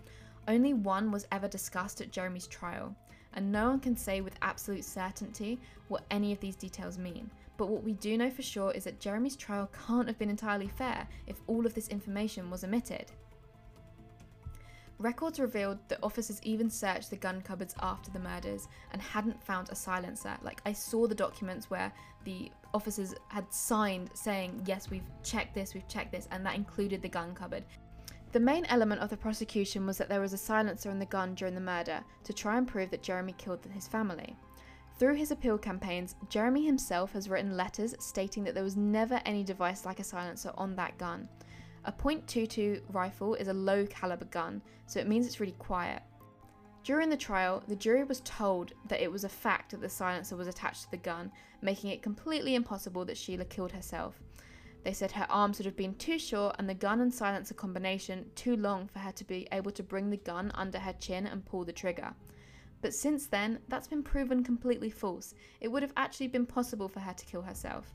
Only 0.47 0.73
one 0.73 1.11
was 1.11 1.27
ever 1.31 1.47
discussed 1.47 2.01
at 2.01 2.11
Jeremy's 2.11 2.47
trial, 2.47 2.95
and 3.33 3.51
no 3.51 3.69
one 3.69 3.79
can 3.79 3.95
say 3.95 4.21
with 4.21 4.35
absolute 4.41 4.83
certainty 4.83 5.59
what 5.87 6.05
any 6.09 6.31
of 6.31 6.39
these 6.39 6.55
details 6.55 6.97
mean. 6.97 7.29
But 7.57 7.67
what 7.67 7.83
we 7.83 7.93
do 7.93 8.17
know 8.17 8.29
for 8.29 8.41
sure 8.41 8.71
is 8.71 8.85
that 8.85 8.99
Jeremy's 8.99 9.35
trial 9.35 9.69
can't 9.85 10.07
have 10.07 10.17
been 10.17 10.29
entirely 10.29 10.67
fair 10.67 11.07
if 11.27 11.41
all 11.47 11.65
of 11.65 11.73
this 11.73 11.89
information 11.89 12.49
was 12.49 12.63
omitted. 12.63 13.11
Records 14.99 15.39
revealed 15.39 15.79
that 15.87 15.99
officers 16.03 16.41
even 16.43 16.69
searched 16.69 17.09
the 17.09 17.15
gun 17.15 17.41
cupboards 17.41 17.73
after 17.79 18.11
the 18.11 18.19
murders 18.19 18.67
and 18.91 19.01
hadn't 19.01 19.41
found 19.41 19.69
a 19.69 19.75
silencer. 19.75 20.37
Like, 20.43 20.61
I 20.65 20.73
saw 20.73 21.07
the 21.07 21.15
documents 21.15 21.69
where 21.69 21.93
the 22.25 22.51
officers 22.73 23.15
had 23.29 23.51
signed 23.53 24.09
saying, 24.13 24.61
Yes, 24.65 24.89
we've 24.89 25.09
checked 25.23 25.55
this, 25.55 25.73
we've 25.73 25.87
checked 25.87 26.11
this, 26.11 26.27
and 26.31 26.45
that 26.45 26.55
included 26.55 27.01
the 27.01 27.07
gun 27.07 27.33
cupboard. 27.33 27.63
The 28.33 28.41
main 28.41 28.65
element 28.65 28.99
of 29.01 29.09
the 29.09 29.17
prosecution 29.17 29.85
was 29.87 29.97
that 29.97 30.09
there 30.09 30.19
was 30.19 30.33
a 30.33 30.37
silencer 30.37 30.91
in 30.91 30.99
the 30.99 31.05
gun 31.05 31.33
during 31.33 31.55
the 31.55 31.61
murder 31.61 32.01
to 32.25 32.33
try 32.33 32.57
and 32.57 32.67
prove 32.67 32.91
that 32.91 33.01
Jeremy 33.01 33.33
killed 33.37 33.65
his 33.73 33.87
family. 33.87 34.35
Through 34.99 35.15
his 35.15 35.31
appeal 35.31 35.57
campaigns, 35.57 36.15
Jeremy 36.27 36.65
himself 36.65 37.13
has 37.13 37.29
written 37.29 37.55
letters 37.55 37.95
stating 37.99 38.43
that 38.43 38.53
there 38.53 38.65
was 38.65 38.75
never 38.75 39.21
any 39.25 39.45
device 39.45 39.85
like 39.85 40.01
a 40.01 40.03
silencer 40.03 40.51
on 40.57 40.75
that 40.75 40.97
gun. 40.97 41.29
A 41.85 41.91
.22 41.91 42.81
rifle 42.91 43.35
is 43.35 43.47
a 43.47 43.53
low 43.53 43.85
caliber 43.85 44.25
gun, 44.25 44.61
so 44.85 44.99
it 44.99 45.07
means 45.07 45.25
it's 45.25 45.39
really 45.39 45.53
quiet. 45.53 46.01
During 46.83 47.09
the 47.09 47.17
trial, 47.17 47.63
the 47.67 47.75
jury 47.75 48.03
was 48.03 48.21
told 48.21 48.73
that 48.87 49.01
it 49.01 49.11
was 49.11 49.23
a 49.23 49.29
fact 49.29 49.71
that 49.71 49.81
the 49.81 49.89
silencer 49.89 50.35
was 50.35 50.47
attached 50.47 50.83
to 50.83 50.91
the 50.91 50.97
gun, 50.97 51.31
making 51.61 51.91
it 51.91 52.01
completely 52.01 52.55
impossible 52.55 53.05
that 53.05 53.17
Sheila 53.17 53.45
killed 53.45 53.71
herself. 53.71 54.19
They 54.83 54.93
said 54.93 55.11
her 55.11 55.27
arms 55.29 55.57
would 55.57 55.65
have 55.65 55.75
been 55.75 55.95
too 55.95 56.17
short 56.17 56.55
and 56.57 56.69
the 56.69 56.73
gun 56.73 57.01
and 57.01 57.13
silencer 57.13 57.53
combination 57.53 58.31
too 58.35 58.55
long 58.55 58.87
for 58.87 58.99
her 58.99 59.11
to 59.11 59.23
be 59.25 59.47
able 59.51 59.71
to 59.71 59.83
bring 59.83 60.09
the 60.09 60.17
gun 60.17 60.51
under 60.55 60.79
her 60.79 60.93
chin 60.93 61.27
and 61.27 61.45
pull 61.45 61.65
the 61.65 61.73
trigger. 61.73 62.13
But 62.81 62.93
since 62.93 63.27
then, 63.27 63.59
that's 63.67 63.87
been 63.87 64.03
proven 64.03 64.43
completely 64.43 64.89
false. 64.89 65.35
It 65.59 65.67
would 65.67 65.83
have 65.83 65.93
actually 65.97 66.27
been 66.29 66.45
possible 66.45 66.87
for 66.87 67.01
her 67.01 67.13
to 67.13 67.25
kill 67.25 67.41
herself. 67.41 67.93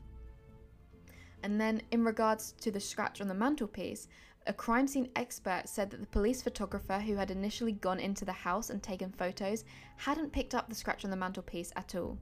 And 1.45 1.61
then, 1.61 1.83
in 1.91 2.03
regards 2.03 2.53
to 2.61 2.71
the 2.71 2.79
scratch 2.79 3.21
on 3.21 3.27
the 3.27 3.35
mantelpiece, 3.35 4.07
a 4.47 4.53
crime 4.53 4.87
scene 4.87 5.11
expert 5.15 5.69
said 5.69 5.91
that 5.91 6.01
the 6.01 6.07
police 6.07 6.41
photographer 6.41 6.97
who 6.97 7.17
had 7.17 7.29
initially 7.29 7.73
gone 7.73 7.99
into 7.99 8.25
the 8.25 8.31
house 8.31 8.71
and 8.71 8.81
taken 8.81 9.11
photos 9.11 9.63
hadn't 9.97 10.31
picked 10.31 10.55
up 10.55 10.67
the 10.67 10.73
scratch 10.73 11.05
on 11.05 11.11
the 11.11 11.15
mantelpiece 11.15 11.71
at 11.75 11.93
all. 11.93 12.17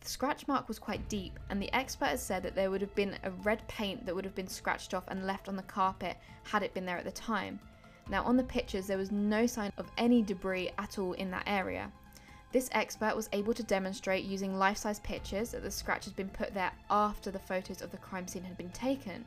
The 0.00 0.08
scratch 0.08 0.48
mark 0.48 0.66
was 0.66 0.80
quite 0.80 1.08
deep, 1.08 1.38
and 1.50 1.62
the 1.62 1.72
expert 1.72 2.06
has 2.06 2.20
said 2.20 2.42
that 2.42 2.56
there 2.56 2.72
would 2.72 2.80
have 2.80 2.96
been 2.96 3.16
a 3.22 3.30
red 3.30 3.62
paint 3.68 4.04
that 4.04 4.14
would 4.16 4.24
have 4.24 4.34
been 4.34 4.48
scratched 4.48 4.92
off 4.92 5.04
and 5.06 5.24
left 5.24 5.48
on 5.48 5.54
the 5.54 5.62
carpet 5.62 6.16
had 6.42 6.64
it 6.64 6.74
been 6.74 6.84
there 6.84 6.98
at 6.98 7.04
the 7.04 7.12
time. 7.12 7.60
Now, 8.10 8.24
on 8.24 8.36
the 8.36 8.42
pictures, 8.42 8.88
there 8.88 8.98
was 8.98 9.12
no 9.12 9.46
sign 9.46 9.72
of 9.78 9.88
any 9.96 10.20
debris 10.20 10.72
at 10.78 10.98
all 10.98 11.12
in 11.12 11.30
that 11.30 11.44
area. 11.46 11.92
This 12.50 12.70
expert 12.72 13.14
was 13.14 13.28
able 13.32 13.52
to 13.52 13.62
demonstrate 13.62 14.24
using 14.24 14.58
life 14.58 14.78
size 14.78 15.00
pictures 15.00 15.50
that 15.50 15.62
the 15.62 15.70
scratch 15.70 16.06
had 16.06 16.16
been 16.16 16.30
put 16.30 16.54
there 16.54 16.72
after 16.88 17.30
the 17.30 17.38
photos 17.38 17.82
of 17.82 17.90
the 17.90 17.98
crime 17.98 18.26
scene 18.26 18.44
had 18.44 18.56
been 18.56 18.70
taken. 18.70 19.26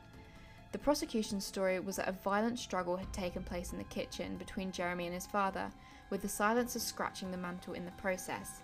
The 0.72 0.78
prosecution's 0.78 1.44
story 1.44 1.78
was 1.78 1.96
that 1.96 2.08
a 2.08 2.12
violent 2.12 2.58
struggle 2.58 2.96
had 2.96 3.12
taken 3.12 3.44
place 3.44 3.72
in 3.72 3.78
the 3.78 3.84
kitchen 3.84 4.36
between 4.38 4.72
Jeremy 4.72 5.04
and 5.04 5.14
his 5.14 5.26
father, 5.26 5.70
with 6.10 6.22
the 6.22 6.28
silencer 6.28 6.80
scratching 6.80 7.30
the 7.30 7.36
mantel 7.36 7.74
in 7.74 7.84
the 7.84 7.92
process. 7.92 8.62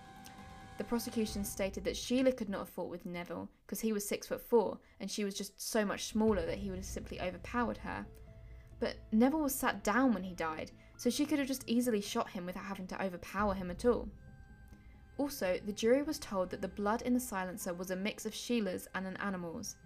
The 0.78 0.84
prosecution 0.84 1.44
stated 1.44 1.84
that 1.84 1.96
Sheila 1.96 2.32
could 2.32 2.48
not 2.48 2.60
have 2.60 2.68
fought 2.68 2.90
with 2.90 3.06
Neville 3.06 3.48
because 3.66 3.80
he 3.80 3.92
was 3.92 4.06
six 4.08 4.26
foot 4.26 4.40
four 4.40 4.78
and 5.00 5.10
she 5.10 5.24
was 5.24 5.34
just 5.34 5.60
so 5.60 5.84
much 5.84 6.06
smaller 6.06 6.46
that 6.46 6.58
he 6.58 6.70
would 6.70 6.78
have 6.78 6.86
simply 6.86 7.20
overpowered 7.20 7.78
her. 7.78 8.06
But 8.80 8.96
Neville 9.12 9.42
was 9.42 9.54
sat 9.54 9.84
down 9.84 10.14
when 10.14 10.22
he 10.22 10.34
died, 10.34 10.70
so 10.96 11.10
she 11.10 11.26
could 11.26 11.38
have 11.38 11.48
just 11.48 11.64
easily 11.66 12.00
shot 12.00 12.30
him 12.30 12.46
without 12.46 12.64
having 12.64 12.86
to 12.88 13.04
overpower 13.04 13.54
him 13.54 13.70
at 13.70 13.84
all. 13.84 14.08
Also, 15.18 15.58
the 15.66 15.72
jury 15.72 16.02
was 16.02 16.18
told 16.18 16.48
that 16.50 16.62
the 16.62 16.68
blood 16.68 17.02
in 17.02 17.12
the 17.12 17.20
silencer 17.20 17.74
was 17.74 17.90
a 17.90 17.96
mix 17.96 18.24
of 18.24 18.34
Sheila's 18.34 18.88
and 18.94 19.06
an 19.06 19.16
animal's. 19.16 19.76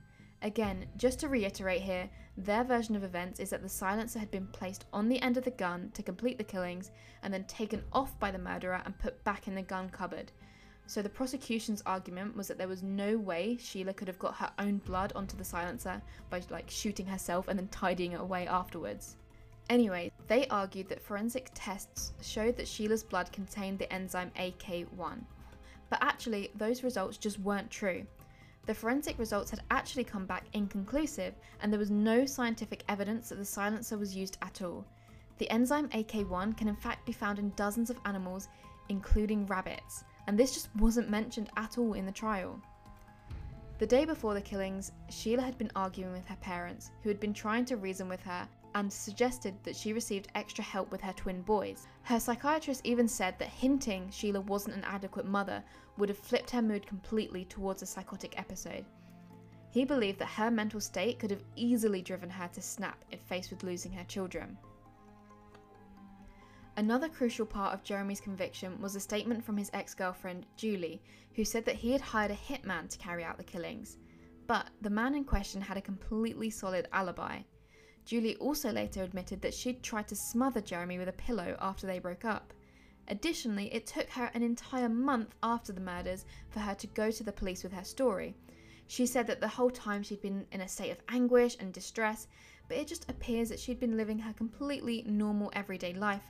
Again, 0.42 0.86
just 0.96 1.20
to 1.20 1.28
reiterate 1.28 1.82
here, 1.82 2.10
their 2.36 2.64
version 2.64 2.96
of 2.96 3.04
events 3.04 3.40
is 3.40 3.50
that 3.50 3.62
the 3.62 3.68
silencer 3.68 4.18
had 4.18 4.30
been 4.30 4.48
placed 4.48 4.84
on 4.92 5.08
the 5.08 5.20
end 5.22 5.36
of 5.36 5.44
the 5.44 5.52
gun 5.52 5.90
to 5.94 6.02
complete 6.02 6.36
the 6.36 6.44
killings 6.44 6.90
and 7.22 7.32
then 7.32 7.44
taken 7.44 7.82
off 7.92 8.18
by 8.18 8.30
the 8.30 8.38
murderer 8.38 8.82
and 8.84 8.98
put 8.98 9.22
back 9.24 9.48
in 9.48 9.54
the 9.54 9.62
gun 9.62 9.88
cupboard. 9.88 10.32
So 10.86 11.00
the 11.00 11.08
prosecution's 11.08 11.82
argument 11.86 12.36
was 12.36 12.48
that 12.48 12.58
there 12.58 12.68
was 12.68 12.82
no 12.82 13.16
way 13.16 13.56
Sheila 13.56 13.94
could 13.94 14.08
have 14.08 14.18
got 14.18 14.34
her 14.36 14.50
own 14.58 14.78
blood 14.78 15.12
onto 15.14 15.36
the 15.36 15.44
silencer 15.44 16.02
by 16.28 16.42
like 16.50 16.68
shooting 16.68 17.06
herself 17.06 17.48
and 17.48 17.58
then 17.58 17.68
tidying 17.68 18.12
it 18.12 18.20
away 18.20 18.46
afterwards. 18.46 19.16
Anyway, 19.70 20.12
they 20.28 20.46
argued 20.48 20.88
that 20.88 21.02
forensic 21.02 21.50
tests 21.54 22.12
showed 22.20 22.56
that 22.56 22.68
Sheila's 22.68 23.02
blood 23.02 23.32
contained 23.32 23.78
the 23.78 23.92
enzyme 23.92 24.30
AK1. 24.38 25.24
But 25.88 26.02
actually, 26.02 26.50
those 26.56 26.82
results 26.82 27.16
just 27.16 27.38
weren't 27.40 27.70
true. 27.70 28.06
The 28.66 28.74
forensic 28.74 29.18
results 29.18 29.50
had 29.50 29.62
actually 29.70 30.04
come 30.04 30.24
back 30.24 30.44
inconclusive, 30.52 31.34
and 31.60 31.72
there 31.72 31.80
was 31.80 31.90
no 31.90 32.24
scientific 32.24 32.84
evidence 32.88 33.28
that 33.28 33.36
the 33.36 33.44
silencer 33.44 33.98
was 33.98 34.14
used 34.14 34.38
at 34.40 34.62
all. 34.62 34.84
The 35.38 35.50
enzyme 35.50 35.88
AK1 35.88 36.56
can 36.56 36.68
in 36.68 36.76
fact 36.76 37.04
be 37.04 37.12
found 37.12 37.38
in 37.38 37.52
dozens 37.56 37.90
of 37.90 37.98
animals, 38.04 38.48
including 38.88 39.46
rabbits, 39.46 40.04
and 40.26 40.38
this 40.38 40.54
just 40.54 40.68
wasn't 40.76 41.10
mentioned 41.10 41.50
at 41.56 41.78
all 41.78 41.94
in 41.94 42.06
the 42.06 42.12
trial. 42.12 42.60
The 43.78 43.86
day 43.86 44.04
before 44.04 44.34
the 44.34 44.40
killings, 44.40 44.92
Sheila 45.10 45.42
had 45.42 45.58
been 45.58 45.72
arguing 45.74 46.12
with 46.12 46.26
her 46.26 46.36
parents, 46.36 46.92
who 47.02 47.08
had 47.08 47.18
been 47.18 47.34
trying 47.34 47.64
to 47.64 47.76
reason 47.76 48.08
with 48.08 48.22
her 48.22 48.48
and 48.74 48.92
suggested 48.92 49.54
that 49.62 49.76
she 49.76 49.92
received 49.92 50.28
extra 50.34 50.64
help 50.64 50.90
with 50.90 51.00
her 51.00 51.12
twin 51.12 51.42
boys. 51.42 51.86
Her 52.02 52.18
psychiatrist 52.18 52.80
even 52.84 53.08
said 53.08 53.38
that 53.38 53.48
hinting 53.48 54.10
Sheila 54.10 54.40
wasn't 54.40 54.76
an 54.76 54.84
adequate 54.84 55.26
mother 55.26 55.62
would 55.98 56.08
have 56.08 56.18
flipped 56.18 56.50
her 56.50 56.62
mood 56.62 56.86
completely 56.86 57.44
towards 57.44 57.82
a 57.82 57.86
psychotic 57.86 58.38
episode. 58.38 58.84
He 59.70 59.84
believed 59.84 60.18
that 60.18 60.26
her 60.26 60.50
mental 60.50 60.80
state 60.80 61.18
could 61.18 61.30
have 61.30 61.44
easily 61.56 62.02
driven 62.02 62.28
her 62.28 62.48
to 62.48 62.60
snap 62.60 63.04
if 63.10 63.20
faced 63.20 63.50
with 63.50 63.62
losing 63.62 63.92
her 63.92 64.04
children. 64.04 64.58
Another 66.76 67.08
crucial 67.08 67.44
part 67.44 67.74
of 67.74 67.84
Jeremy's 67.84 68.20
conviction 68.20 68.80
was 68.80 68.96
a 68.96 69.00
statement 69.00 69.44
from 69.44 69.58
his 69.58 69.70
ex 69.74 69.94
girlfriend, 69.94 70.46
Julie, 70.56 71.02
who 71.34 71.44
said 71.44 71.64
that 71.66 71.74
he 71.74 71.92
had 71.92 72.00
hired 72.00 72.30
a 72.30 72.34
hitman 72.34 72.88
to 72.88 72.98
carry 72.98 73.24
out 73.24 73.36
the 73.36 73.44
killings. 73.44 73.98
But 74.46 74.68
the 74.80 74.90
man 74.90 75.14
in 75.14 75.24
question 75.24 75.60
had 75.60 75.76
a 75.76 75.82
completely 75.82 76.50
solid 76.50 76.88
alibi. 76.92 77.40
Julie 78.04 78.36
also 78.36 78.72
later 78.72 79.02
admitted 79.02 79.40
that 79.42 79.54
she'd 79.54 79.82
tried 79.82 80.08
to 80.08 80.16
smother 80.16 80.60
Jeremy 80.60 80.98
with 80.98 81.08
a 81.08 81.12
pillow 81.12 81.56
after 81.60 81.86
they 81.86 81.98
broke 81.98 82.24
up. 82.24 82.52
Additionally, 83.08 83.72
it 83.72 83.86
took 83.86 84.08
her 84.10 84.30
an 84.34 84.42
entire 84.42 84.88
month 84.88 85.34
after 85.42 85.72
the 85.72 85.80
murders 85.80 86.24
for 86.50 86.60
her 86.60 86.74
to 86.74 86.86
go 86.88 87.10
to 87.10 87.22
the 87.22 87.32
police 87.32 87.62
with 87.62 87.72
her 87.72 87.84
story. 87.84 88.34
She 88.86 89.06
said 89.06 89.26
that 89.28 89.40
the 89.40 89.48
whole 89.48 89.70
time 89.70 90.02
she'd 90.02 90.22
been 90.22 90.46
in 90.52 90.60
a 90.60 90.68
state 90.68 90.90
of 90.90 91.00
anguish 91.08 91.56
and 91.58 91.72
distress, 91.72 92.26
but 92.68 92.76
it 92.76 92.86
just 92.86 93.08
appears 93.10 93.48
that 93.48 93.58
she'd 93.58 93.80
been 93.80 93.96
living 93.96 94.18
her 94.18 94.32
completely 94.32 95.04
normal 95.06 95.50
everyday 95.54 95.94
life 95.94 96.24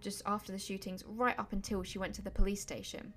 just 0.00 0.22
after 0.26 0.52
the 0.52 0.58
shootings, 0.58 1.04
right 1.06 1.38
up 1.38 1.52
until 1.52 1.82
she 1.82 1.98
went 1.98 2.14
to 2.14 2.22
the 2.22 2.30
police 2.30 2.60
station. 2.60 3.12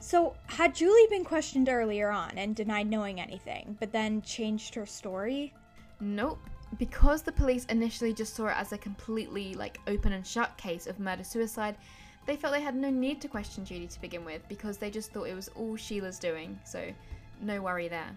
So, 0.00 0.36
had 0.46 0.74
Julie 0.74 1.06
been 1.08 1.24
questioned 1.24 1.68
earlier 1.70 2.10
on 2.10 2.36
and 2.36 2.54
denied 2.54 2.88
knowing 2.90 3.20
anything, 3.20 3.76
but 3.80 3.90
then 3.90 4.20
changed 4.20 4.74
her 4.74 4.84
story? 4.84 5.54
Nope. 6.00 6.38
Because 6.78 7.22
the 7.22 7.32
police 7.32 7.64
initially 7.66 8.12
just 8.12 8.34
saw 8.34 8.46
it 8.46 8.56
as 8.56 8.72
a 8.72 8.78
completely 8.78 9.54
like 9.54 9.80
open 9.86 10.12
and 10.12 10.26
shut 10.26 10.56
case 10.56 10.86
of 10.86 10.98
murder 10.98 11.24
suicide, 11.24 11.76
they 12.26 12.36
felt 12.36 12.54
they 12.54 12.62
had 12.62 12.74
no 12.74 12.90
need 12.90 13.20
to 13.20 13.28
question 13.28 13.64
Judy 13.64 13.86
to 13.86 14.00
begin 14.00 14.24
with 14.24 14.46
because 14.48 14.78
they 14.78 14.90
just 14.90 15.12
thought 15.12 15.28
it 15.28 15.34
was 15.34 15.48
all 15.48 15.76
Sheila's 15.76 16.18
doing, 16.18 16.58
so 16.64 16.90
no 17.42 17.60
worry 17.60 17.88
there. 17.88 18.16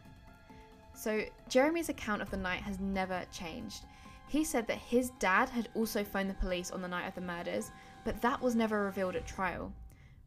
So, 0.94 1.24
Jeremy's 1.50 1.90
account 1.90 2.22
of 2.22 2.32
the 2.32 2.38
night 2.38 2.62
has 2.62 2.80
never 2.80 3.24
changed. 3.32 3.84
He 4.28 4.44
said 4.44 4.66
that 4.68 4.78
his 4.78 5.12
dad 5.20 5.50
had 5.50 5.70
also 5.76 6.04
phoned 6.04 6.30
the 6.30 6.36
police 6.36 6.72
on 6.72 6.82
the 6.82 6.88
night 6.88 7.08
of 7.08 7.16
the 7.16 7.22
murders, 7.22 7.72
but 8.04 8.22
that 8.22 8.42
was 8.42 8.56
never 8.56 8.84
revealed 8.84 9.16
at 9.16 9.28
trial. 9.28 9.72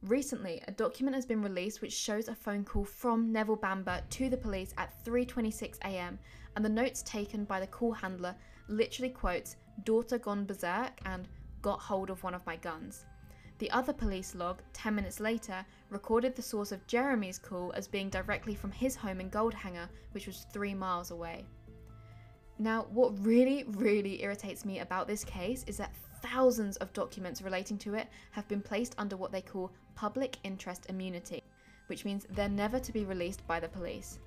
Recently, 0.03 0.63
a 0.67 0.73
document 0.73 1.15
has 1.15 1.27
been 1.27 1.43
released 1.43 1.83
which 1.83 1.93
shows 1.93 2.29
a 2.29 2.35
phone 2.35 2.65
call 2.65 2.85
from 2.85 3.33
Neville 3.33 3.57
Bamber 3.57 4.01
to 4.11 4.31
the 4.31 4.37
police 4.37 4.73
at 4.79 4.95
3:26 5.05 5.79
a.m. 5.85 6.19
and 6.57 6.65
the 6.65 6.69
notes 6.69 7.03
taken 7.03 7.45
by 7.45 7.61
the 7.61 7.67
call 7.67 7.93
handler 7.93 8.35
literally 8.69 9.11
quotes 9.11 9.57
daughter 9.85 10.19
gone 10.19 10.45
berserk 10.45 10.93
and 11.07 11.29
got 11.63 11.81
hold 11.81 12.11
of 12.11 12.23
one 12.23 12.35
of 12.35 12.47
my 12.47 12.57
guns. 12.57 13.05
The 13.59 13.71
other 13.71 13.93
police 13.93 14.35
log, 14.35 14.63
10 14.73 14.95
minutes 14.95 15.21
later, 15.21 15.65
recorded 15.91 16.35
the 16.35 16.43
source 16.43 16.73
of 16.73 16.87
Jeremy's 16.87 17.39
call 17.39 17.73
as 17.77 17.87
being 17.87 18.09
directly 18.09 18.55
from 18.55 18.73
his 18.73 18.97
home 18.97 19.21
in 19.21 19.31
Goldhanger, 19.31 19.89
which 20.13 20.27
was 20.27 20.47
3 20.53 20.73
miles 20.75 21.11
away. 21.11 21.45
Now, 22.59 22.87
what 22.91 23.23
really, 23.25 23.65
really 23.69 24.23
irritates 24.23 24.65
me 24.65 24.81
about 24.81 25.07
this 25.07 25.25
case 25.25 25.65
is 25.67 25.77
that 25.77 25.95
thousands 26.23 26.77
of 26.79 26.93
documents 26.93 27.43
relating 27.43 27.79
to 27.79 27.95
it 27.95 28.09
have 28.31 28.49
been 28.49 28.63
placed 28.63 28.95
under 28.99 29.17
what 29.17 29.33
they 29.33 29.43
call 29.43 29.73
public 29.95 30.39
interest 30.45 30.87
immunity, 30.89 31.43
which 31.89 32.05
means 32.05 32.27
they're 32.31 32.49
never 32.49 32.79
to 32.79 32.93
be 32.93 33.05
released 33.05 33.47
by 33.47 33.61
the 33.61 33.69
police. 33.69 34.19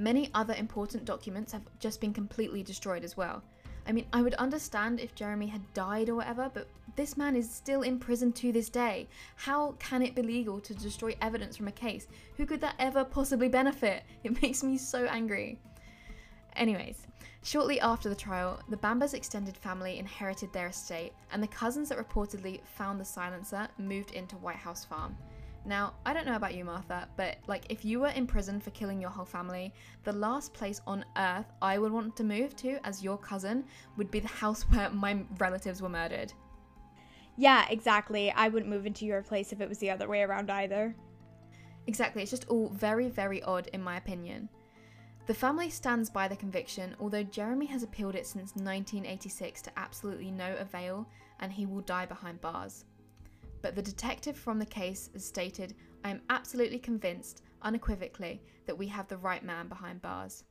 Many 0.00 0.30
other 0.32 0.54
important 0.54 1.04
documents 1.04 1.52
have 1.52 1.60
just 1.78 2.00
been 2.00 2.14
completely 2.14 2.62
destroyed 2.62 3.04
as 3.04 3.18
well. 3.18 3.42
I 3.86 3.92
mean, 3.92 4.06
I 4.14 4.22
would 4.22 4.32
understand 4.34 4.98
if 4.98 5.14
Jeremy 5.14 5.46
had 5.46 5.74
died 5.74 6.08
or 6.08 6.14
whatever, 6.14 6.50
but 6.54 6.68
this 6.96 7.18
man 7.18 7.36
is 7.36 7.50
still 7.50 7.82
in 7.82 7.98
prison 7.98 8.32
to 8.32 8.50
this 8.50 8.70
day. 8.70 9.08
How 9.36 9.72
can 9.72 10.00
it 10.00 10.14
be 10.14 10.22
legal 10.22 10.58
to 10.58 10.72
destroy 10.72 11.14
evidence 11.20 11.54
from 11.54 11.68
a 11.68 11.72
case? 11.72 12.08
Who 12.38 12.46
could 12.46 12.62
that 12.62 12.76
ever 12.78 13.04
possibly 13.04 13.50
benefit? 13.50 14.04
It 14.24 14.40
makes 14.40 14.62
me 14.62 14.78
so 14.78 15.04
angry. 15.04 15.58
Anyways, 16.56 17.06
shortly 17.42 17.78
after 17.78 18.08
the 18.08 18.14
trial, 18.14 18.58
the 18.70 18.78
Bamber's 18.78 19.12
extended 19.12 19.54
family 19.54 19.98
inherited 19.98 20.50
their 20.54 20.68
estate, 20.68 21.12
and 21.30 21.42
the 21.42 21.46
cousins 21.46 21.90
that 21.90 21.98
reportedly 21.98 22.64
found 22.64 22.98
the 22.98 23.04
silencer 23.04 23.68
moved 23.76 24.12
into 24.12 24.36
White 24.36 24.56
House 24.56 24.82
Farm. 24.82 25.14
Now, 25.66 25.94
I 26.06 26.14
don't 26.14 26.26
know 26.26 26.36
about 26.36 26.54
you, 26.54 26.64
Martha, 26.64 27.06
but 27.16 27.36
like 27.46 27.64
if 27.68 27.84
you 27.84 28.00
were 28.00 28.08
in 28.08 28.26
prison 28.26 28.60
for 28.60 28.70
killing 28.70 29.00
your 29.00 29.10
whole 29.10 29.26
family, 29.26 29.74
the 30.04 30.12
last 30.12 30.54
place 30.54 30.80
on 30.86 31.04
earth 31.18 31.52
I 31.60 31.78
would 31.78 31.92
want 31.92 32.16
to 32.16 32.24
move 32.24 32.56
to 32.56 32.78
as 32.84 33.02
your 33.02 33.18
cousin 33.18 33.64
would 33.96 34.10
be 34.10 34.20
the 34.20 34.28
house 34.28 34.62
where 34.70 34.90
my 34.90 35.22
relatives 35.38 35.82
were 35.82 35.88
murdered. 35.88 36.32
Yeah, 37.36 37.66
exactly. 37.68 38.30
I 38.30 38.48
wouldn't 38.48 38.70
move 38.70 38.86
into 38.86 39.04
your 39.04 39.22
place 39.22 39.52
if 39.52 39.60
it 39.60 39.68
was 39.68 39.78
the 39.78 39.90
other 39.90 40.08
way 40.08 40.22
around 40.22 40.50
either. 40.50 40.94
Exactly, 41.86 42.22
it's 42.22 42.30
just 42.30 42.48
all 42.48 42.68
very, 42.68 43.08
very 43.08 43.42
odd 43.42 43.68
in 43.72 43.82
my 43.82 43.96
opinion. 43.96 44.48
The 45.26 45.34
family 45.34 45.70
stands 45.70 46.10
by 46.10 46.28
the 46.28 46.36
conviction, 46.36 46.96
although 46.98 47.22
Jeremy 47.22 47.66
has 47.66 47.82
appealed 47.82 48.14
it 48.14 48.26
since 48.26 48.56
1986 48.56 49.62
to 49.62 49.78
absolutely 49.78 50.30
no 50.30 50.56
avail, 50.56 51.06
and 51.38 51.52
he 51.52 51.66
will 51.66 51.82
die 51.82 52.06
behind 52.06 52.40
bars. 52.40 52.84
But 53.62 53.74
the 53.74 53.82
detective 53.82 54.36
from 54.36 54.58
the 54.58 54.66
case 54.66 55.10
has 55.12 55.24
stated, 55.24 55.74
I 56.04 56.10
am 56.10 56.22
absolutely 56.30 56.78
convinced, 56.78 57.42
unequivocally, 57.62 58.40
that 58.66 58.76
we 58.76 58.86
have 58.86 59.08
the 59.08 59.18
right 59.18 59.44
man 59.44 59.68
behind 59.68 60.00
bars. 60.00 60.44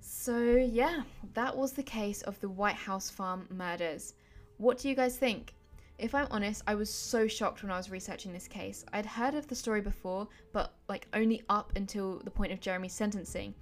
So, 0.00 0.40
yeah, 0.42 1.02
that 1.34 1.56
was 1.56 1.72
the 1.72 1.82
case 1.82 2.22
of 2.22 2.38
the 2.40 2.48
White 2.48 2.74
House 2.74 3.08
Farm 3.08 3.46
murders. 3.50 4.14
What 4.58 4.78
do 4.78 4.88
you 4.88 4.94
guys 4.94 5.16
think? 5.16 5.54
If 5.98 6.14
I'm 6.14 6.26
honest, 6.30 6.64
I 6.66 6.74
was 6.74 6.92
so 6.92 7.28
shocked 7.28 7.62
when 7.62 7.70
I 7.70 7.76
was 7.76 7.90
researching 7.90 8.32
this 8.32 8.48
case. 8.48 8.84
I'd 8.92 9.06
heard 9.06 9.34
of 9.34 9.46
the 9.46 9.54
story 9.54 9.80
before, 9.80 10.26
but 10.52 10.74
like 10.88 11.06
only 11.14 11.42
up 11.48 11.72
until 11.76 12.18
the 12.18 12.30
point 12.30 12.52
of 12.52 12.60
Jeremy's 12.60 12.92
sentencing. 12.92 13.54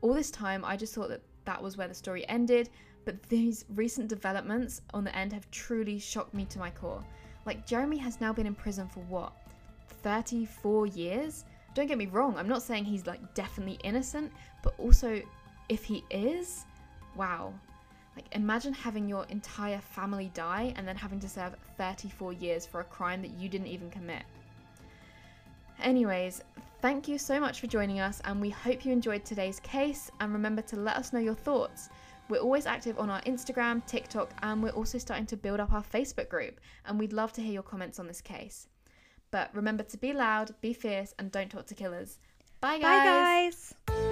All 0.00 0.14
this 0.14 0.30
time, 0.30 0.64
I 0.64 0.76
just 0.76 0.94
thought 0.94 1.08
that 1.08 1.22
that 1.44 1.60
was 1.60 1.76
where 1.76 1.88
the 1.88 1.94
story 1.94 2.28
ended, 2.28 2.70
but 3.04 3.20
these 3.24 3.64
recent 3.74 4.06
developments 4.06 4.82
on 4.94 5.02
the 5.02 5.16
end 5.16 5.32
have 5.32 5.50
truly 5.50 5.98
shocked 5.98 6.34
me 6.34 6.44
to 6.46 6.58
my 6.58 6.70
core. 6.70 7.02
Like, 7.48 7.64
Jeremy 7.64 7.96
has 7.96 8.20
now 8.20 8.30
been 8.30 8.46
in 8.46 8.54
prison 8.54 8.88
for 8.88 9.00
what? 9.08 9.32
34 10.02 10.86
years? 10.88 11.46
Don't 11.72 11.86
get 11.86 11.96
me 11.96 12.04
wrong, 12.04 12.36
I'm 12.36 12.46
not 12.46 12.62
saying 12.62 12.84
he's 12.84 13.06
like 13.06 13.32
definitely 13.32 13.78
innocent, 13.82 14.30
but 14.62 14.74
also 14.78 15.22
if 15.70 15.82
he 15.82 16.04
is, 16.10 16.66
wow. 17.16 17.54
Like, 18.14 18.26
imagine 18.32 18.74
having 18.74 19.08
your 19.08 19.24
entire 19.30 19.78
family 19.78 20.30
die 20.34 20.74
and 20.76 20.86
then 20.86 20.94
having 20.94 21.20
to 21.20 21.28
serve 21.28 21.54
34 21.78 22.34
years 22.34 22.66
for 22.66 22.80
a 22.80 22.84
crime 22.84 23.22
that 23.22 23.30
you 23.30 23.48
didn't 23.48 23.68
even 23.68 23.88
commit. 23.88 24.24
Anyways, 25.80 26.42
thank 26.82 27.08
you 27.08 27.16
so 27.16 27.40
much 27.40 27.60
for 27.60 27.66
joining 27.66 27.98
us, 27.98 28.20
and 28.26 28.42
we 28.42 28.50
hope 28.50 28.84
you 28.84 28.92
enjoyed 28.92 29.24
today's 29.24 29.58
case. 29.60 30.10
And 30.20 30.34
remember 30.34 30.60
to 30.60 30.76
let 30.76 30.96
us 30.98 31.14
know 31.14 31.18
your 31.18 31.34
thoughts. 31.34 31.88
We're 32.28 32.40
always 32.40 32.66
active 32.66 32.98
on 32.98 33.08
our 33.08 33.22
Instagram, 33.22 33.84
TikTok, 33.86 34.32
and 34.42 34.62
we're 34.62 34.70
also 34.70 34.98
starting 34.98 35.26
to 35.26 35.36
build 35.36 35.60
up 35.60 35.72
our 35.72 35.82
Facebook 35.82 36.28
group, 36.28 36.60
and 36.84 36.98
we'd 36.98 37.12
love 37.12 37.32
to 37.34 37.40
hear 37.40 37.52
your 37.52 37.62
comments 37.62 37.98
on 37.98 38.06
this 38.06 38.20
case. 38.20 38.66
But 39.30 39.50
remember 39.54 39.82
to 39.84 39.96
be 39.96 40.12
loud, 40.12 40.54
be 40.60 40.72
fierce, 40.72 41.14
and 41.18 41.30
don't 41.30 41.50
talk 41.50 41.66
to 41.66 41.74
killers. 41.74 42.18
Bye, 42.60 42.78
guys. 42.78 43.74
Bye, 43.86 43.90
guys. 43.90 44.07